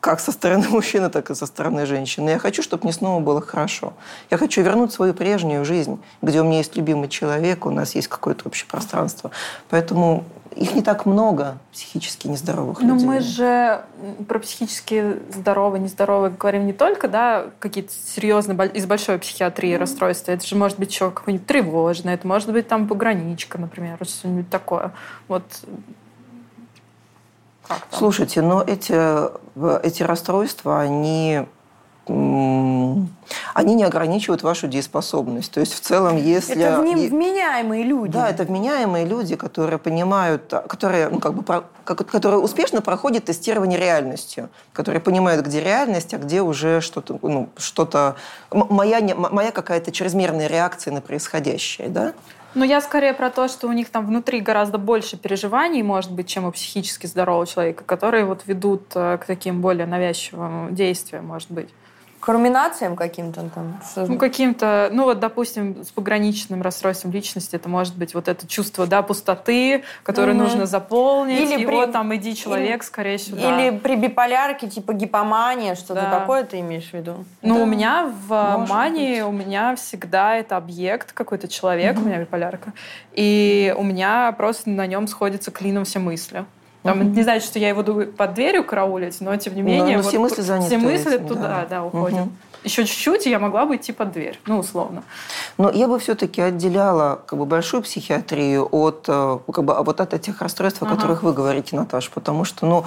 [0.01, 2.31] Как со стороны мужчины, так и со стороны женщины.
[2.31, 3.95] Я хочу, чтобы мне снова было хорошо.
[4.31, 8.09] Я хочу вернуть свою прежнюю жизнь, где у меня есть любимый человек, у нас есть
[8.09, 9.31] какое-то общее пространство.
[9.71, 10.25] Поэтому
[10.57, 13.07] их не так много, психически нездоровых Но людей.
[13.07, 13.85] мы же
[14.29, 19.79] про психически здоровые, нездоровые говорим не только, да, какие-то серьезные из большой психиатрии mm-hmm.
[19.79, 20.33] расстройства.
[20.33, 24.93] Это же может быть еще какое-нибудь тревожное, это может быть там пограничка, например, что-нибудь такое.
[25.29, 25.45] Вот
[27.91, 28.95] Слушайте, но эти,
[29.87, 31.47] эти расстройства, они
[32.07, 35.53] они не ограничивают вашу дееспособность.
[35.53, 36.57] То есть в целом, если...
[36.57, 38.13] Это вменяемые люди.
[38.13, 44.51] Да, это вменяемые люди, которые понимают, которые, ну, как бы, которые успешно проходят тестирование реальностью,
[44.73, 48.17] которые понимают, где реальность, а где уже что-то, ну, что-то...
[48.51, 52.13] Моя, моя какая-то чрезмерная реакция на происходящее, да?
[52.55, 56.29] Ну, я скорее про то, что у них там внутри гораздо больше переживаний, может быть,
[56.29, 61.51] чем у психически здорового человека, которые вот ведут э, к таким более навязчивым действиям, может
[61.51, 61.69] быть.
[62.25, 63.79] К руминациям каким-то там?
[63.97, 68.87] Ну, каким-то, ну вот, допустим, с пограничным расстройством личности это может быть вот это чувство,
[68.87, 70.45] да, пустоты, которое угу.
[70.45, 71.75] нужно заполнить, или и при...
[71.75, 72.87] вот там иди человек, или...
[72.87, 73.69] скорее сюда.
[73.69, 76.21] Или при биполярке, типа гипомания, что-то да.
[76.21, 77.27] такое ты имеешь в виду?
[77.43, 77.63] Ну, да.
[77.63, 79.29] у меня в может мании, быть.
[79.29, 82.07] у меня всегда это объект, какой-то человек, угу.
[82.07, 82.73] у меня биполярка,
[83.13, 86.47] и у меня просто на нем сходятся клином все мысли.
[86.85, 87.09] Там, угу.
[87.09, 89.85] Не значит, что я его буду под дверью караулить, но тем не менее...
[89.85, 90.67] Но, но вот, все мысли заняты.
[90.67, 92.21] Все мысли этим, туда, да, да уходят.
[92.21, 92.31] Угу.
[92.65, 95.03] Еще чуть-чуть, и я могла бы идти под дверь, ну, условно.
[95.57, 100.13] Но я бы все-таки отделяла как бы, большую психиатрию от, э, как бы, вот от
[100.13, 100.97] этих расстройств, о ага.
[100.97, 102.85] которых вы говорите, Наташа, потому что, ну,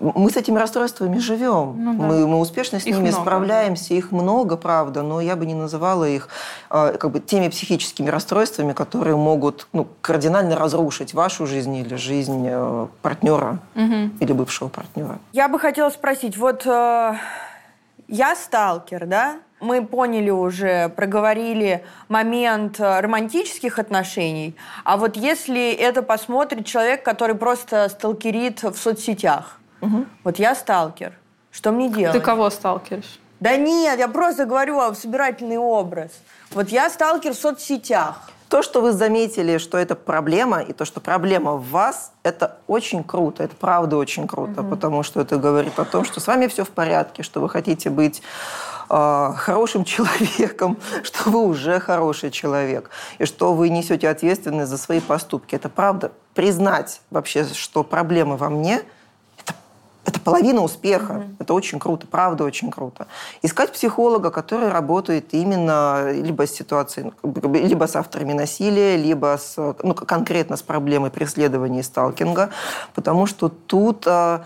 [0.00, 1.74] мы с этими расстройствами живем.
[1.76, 2.06] Ну, да.
[2.06, 3.90] мы, мы успешно с их ними много, справляемся.
[3.90, 3.94] Да.
[3.94, 6.28] Их много, правда, но я бы не называла их
[6.70, 12.46] э, как бы теми психическими расстройствами, которые могут ну, кардинально разрушить вашу жизнь или жизнь
[12.48, 14.10] э, партнера угу.
[14.20, 15.18] или бывшего партнера.
[15.32, 17.14] Я бы хотела спросить, вот э,
[18.08, 19.36] я сталкер, да?
[19.60, 24.56] Мы поняли уже, проговорили момент э, романтических отношений.
[24.84, 30.06] А вот если это посмотрит человек, который просто сталкерит в соцсетях, Угу.
[30.24, 31.12] Вот я сталкер.
[31.50, 32.16] Что мне делать?
[32.16, 33.18] Ты кого сталкеришь?
[33.40, 36.12] Да нет, я просто говорю о собирательный образ.
[36.50, 38.30] Вот я сталкер в соцсетях.
[38.48, 43.04] То, что вы заметили, что это проблема, и то, что проблема в вас, это очень
[43.04, 43.44] круто.
[43.44, 44.70] Это правда очень круто, угу.
[44.70, 47.90] потому что это говорит о том, что с вами все в порядке, что вы хотите
[47.90, 48.22] быть
[48.90, 55.00] э, хорошим человеком, что вы уже хороший человек, и что вы несете ответственность за свои
[55.00, 55.54] поступки.
[55.54, 56.12] Это правда.
[56.34, 58.82] Признать вообще, что проблемы во мне–
[60.10, 61.12] это половина успеха.
[61.12, 61.36] Mm-hmm.
[61.38, 63.06] Это очень круто, правда, очень круто.
[63.42, 69.94] Искать психолога, который работает именно либо с ситуацией, либо с авторами насилия, либо с, ну,
[69.94, 72.50] конкретно с проблемой преследования и сталкинга,
[72.94, 74.44] потому что тут а,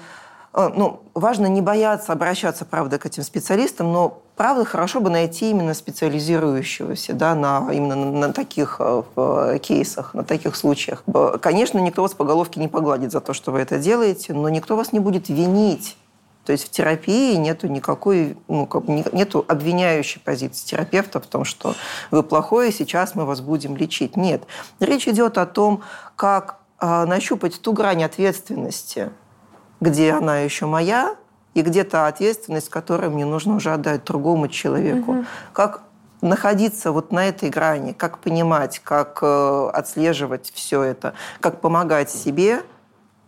[0.53, 5.51] а, ну, важно не бояться обращаться, правда, к этим специалистам, но правда, хорошо бы найти
[5.51, 11.05] именно специализирующегося да, на, именно на, на таких э, кейсах, на таких случаях.
[11.41, 14.77] Конечно, никто вас по головке не погладит за то, что вы это делаете, но никто
[14.77, 15.97] вас не будет винить.
[16.45, 18.69] То есть в терапии нету никакой, ну,
[19.13, 21.75] нету обвиняющей позиции терапевта в том, что
[22.11, 24.17] вы плохое, сейчас мы вас будем лечить.
[24.17, 24.43] Нет.
[24.79, 25.83] Речь идет о том,
[26.17, 29.11] как э, нащупать ту грань ответственности,
[29.81, 31.17] где она еще моя,
[31.55, 35.13] и где-то ответственность, которую мне нужно уже отдать другому человеку.
[35.13, 35.25] Угу.
[35.53, 35.83] Как
[36.21, 42.63] находиться вот на этой грани, как понимать, как э, отслеживать все это, как помогать себе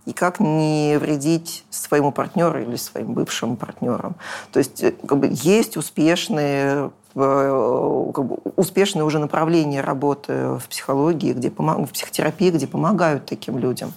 [0.06, 4.16] и как не вредить своему партнеру или своим бывшим партнерам.
[4.50, 10.62] То есть э, как бы, есть успешные э, как бы, успешные уже направления работы в
[10.68, 13.92] психологии, где в психотерапии, где помогают таким людям.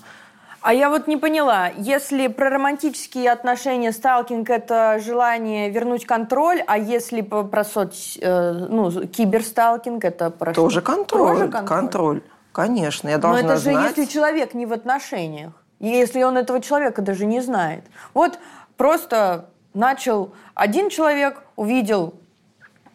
[0.62, 6.78] А я вот не поняла, если про романтические отношения сталкинг это желание вернуть контроль, а
[6.78, 10.92] если про соц, э, ну, киберсталкинг это про Тоже что?
[10.92, 11.68] контроль, Тоже контроль.
[11.68, 12.22] Контроль,
[12.52, 13.08] конечно.
[13.08, 13.96] Я должна Но это знать...
[13.96, 17.86] же если человек не в отношениях, если он этого человека даже не знает.
[18.14, 18.38] Вот
[18.76, 22.16] просто начал один человек, увидел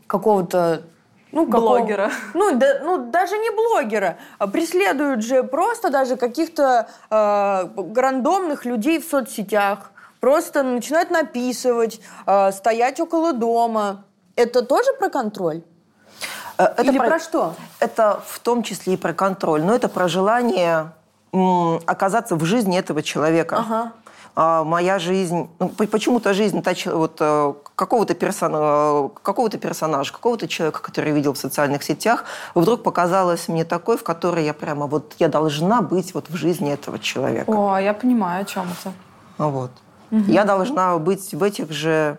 [0.06, 0.82] какого-то
[1.34, 2.10] ну, какого, блогера.
[2.34, 4.16] Ну, да, ну, даже не блогера.
[4.38, 9.90] А преследуют же просто даже каких-то э, рандомных людей в соцсетях.
[10.20, 14.04] Просто начинают написывать, э, стоять около дома.
[14.36, 15.62] Это тоже про контроль?
[16.56, 17.54] Э, это Или про, про что?
[17.80, 19.62] Это в том числе и про контроль.
[19.62, 20.92] Но это про желание
[21.32, 23.56] м, оказаться в жизни этого человека.
[23.58, 23.92] Ага
[24.36, 31.14] моя жизнь, ну, почему-то жизнь вот, э, какого-то, персона, какого-то персонажа, какого-то человека, который я
[31.14, 32.24] видел в социальных сетях,
[32.54, 36.72] вдруг показалась мне такой, в которой я прямо вот, я должна быть вот в жизни
[36.72, 37.50] этого человека.
[37.50, 38.92] О, я понимаю, о чем это.
[39.38, 39.70] Вот.
[40.10, 40.24] Угу.
[40.26, 42.18] Я должна быть в этих же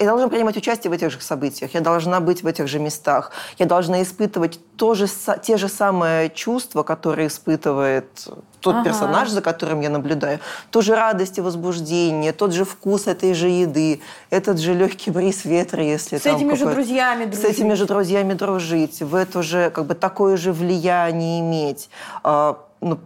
[0.00, 3.32] я должна принимать участие в этих же событиях, я должна быть в этих же местах,
[3.58, 5.06] я должна испытывать то же,
[5.42, 8.28] те же самые чувства, которые испытывает
[8.66, 8.84] тот ага.
[8.84, 10.40] персонаж, за которым я наблюдаю.
[10.70, 15.44] Ту же радость и возбуждение, тот же вкус этой же еды, этот же легкий бриз
[15.44, 17.42] ветра, если С там этими же друзьями дружить.
[17.42, 21.88] С этими же друзьями дружить, в это же, как бы, такое же влияние иметь.
[22.24, 22.98] А, ну,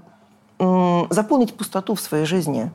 [1.11, 2.71] заполнить пустоту в своей жизни.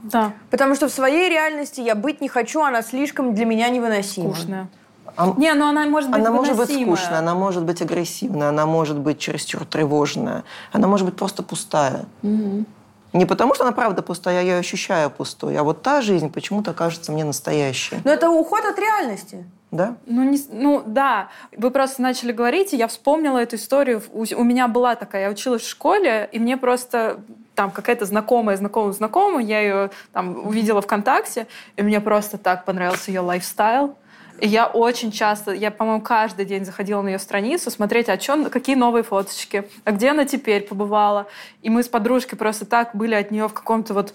[0.00, 0.32] Да.
[0.50, 4.34] Потому что в своей реальности я быть не хочу, она слишком для меня невыносима.
[4.34, 4.68] Скучная.
[5.16, 8.66] А, не, но она может быть Она может быть скучная, она может быть агрессивная, она
[8.66, 12.06] может быть чересчур тревожная, она может быть просто пустая.
[12.22, 12.64] Угу.
[13.12, 16.72] Не потому, что она правда пустая, я ее ощущаю пустой, а вот та жизнь почему-то
[16.72, 17.96] кажется мне настоящей.
[18.04, 19.44] Но это уход от реальности.
[19.70, 19.96] Да?
[20.06, 24.02] Ну, не, ну да, вы просто начали говорить, и я вспомнила эту историю.
[24.12, 27.20] У, у меня была такая, я училась в школе, и мне просто
[27.54, 31.46] там какая-то знакомая, знакомая, знакомая, я ее там увидела ВКонтакте,
[31.76, 33.96] и мне просто так понравился ее лайфстайл.
[34.40, 38.50] И я очень часто, я, по-моему, каждый день заходила на ее страницу, смотреть, а чё,
[38.50, 41.26] какие новые фоточки, а где она теперь побывала.
[41.62, 44.12] И мы с подружкой просто так были от нее в каком-то вот...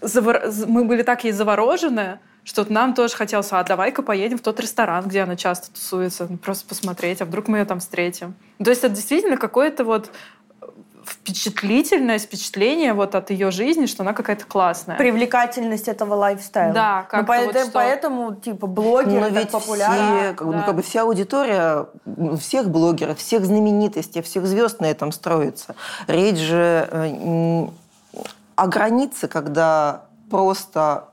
[0.00, 0.42] Завор...
[0.66, 5.04] Мы были так ей заворожены, что нам тоже хотелось, а давай-ка поедем в тот ресторан,
[5.06, 8.34] где она часто тусуется, просто посмотреть, а вдруг мы ее там встретим.
[8.62, 10.10] То есть это действительно какое-то вот
[11.04, 14.96] впечатлительное впечатление вот от ее жизни, что она какая-то классная.
[14.96, 16.72] Привлекательность этого лайфстайла.
[16.72, 17.70] Да, как ну, вот что...
[17.72, 20.20] Поэтому, типа, блогеры Но ведь популярны.
[20.20, 20.56] Все, как, да.
[20.58, 21.86] ну, как бы вся аудитория
[22.38, 25.74] всех блогеров, всех знаменитостей, всех звезд на этом строится.
[26.06, 27.66] Речь же э,
[28.56, 31.08] о границе, когда просто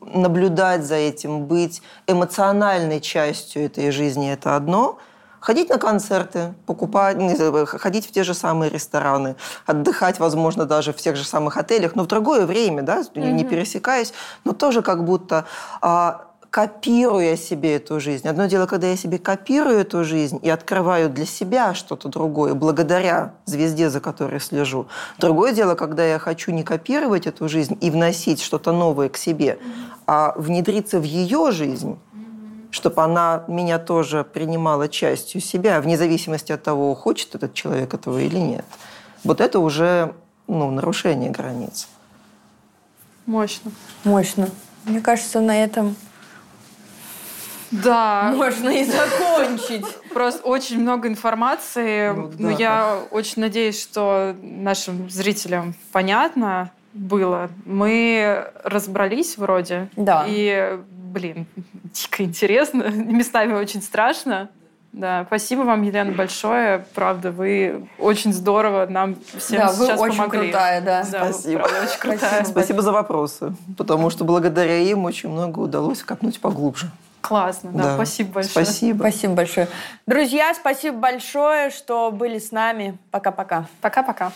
[0.00, 4.98] наблюдать за этим, быть эмоциональной частью этой жизни– это одно–
[5.44, 7.18] ходить на концерты, покупать,
[7.66, 12.04] ходить в те же самые рестораны, отдыхать, возможно, даже в тех же самых отелях, но
[12.04, 13.30] в другое время, да, mm-hmm.
[13.32, 14.14] не пересекаясь,
[14.44, 15.44] но тоже как будто
[15.82, 18.26] а, копируя себе эту жизнь.
[18.26, 23.34] Одно дело, когда я себе копирую эту жизнь и открываю для себя что-то другое, благодаря
[23.44, 24.86] звезде, за которой слежу.
[25.18, 29.58] Другое дело, когда я хочу не копировать эту жизнь и вносить что-то новое к себе,
[30.06, 31.98] а внедриться в ее жизнь
[32.74, 38.18] чтобы она меня тоже принимала частью себя, вне зависимости от того, хочет этот человек этого
[38.18, 38.64] или нет.
[39.22, 40.12] Вот это уже
[40.48, 41.86] ну, нарушение границ.
[43.26, 43.70] Мощно.
[44.02, 44.48] Мощно.
[44.86, 45.94] Мне кажется, на этом
[47.70, 48.32] да.
[48.36, 49.86] Можно и закончить.
[50.12, 52.10] Просто очень много информации.
[52.10, 52.34] Ну, да.
[52.38, 57.50] Но я очень надеюсь, что нашим зрителям понятно было.
[57.64, 59.88] Мы разобрались вроде.
[59.96, 60.24] Да.
[60.28, 60.78] И
[61.14, 61.46] блин,
[61.94, 64.50] дико интересно, местами очень страшно.
[64.92, 66.86] Да, спасибо вам, Елена, большое.
[66.94, 70.40] Правда, вы очень здорово нам всем да, сейчас вы очень помогли.
[70.42, 71.04] крутая, да.
[71.10, 71.62] да спасибо.
[71.62, 72.44] Правда, очень крутая.
[72.44, 72.82] Спасибо.
[72.82, 76.92] за вопросы, потому что благодаря им очень много удалось копнуть поглубже.
[77.22, 77.94] Классно, да, да.
[77.94, 78.64] спасибо большое.
[78.64, 78.98] Спасибо.
[78.98, 79.68] Спасибо большое.
[80.06, 82.96] Друзья, спасибо большое, что были с нами.
[83.10, 83.66] Пока-пока.
[83.80, 84.30] Пока-пока.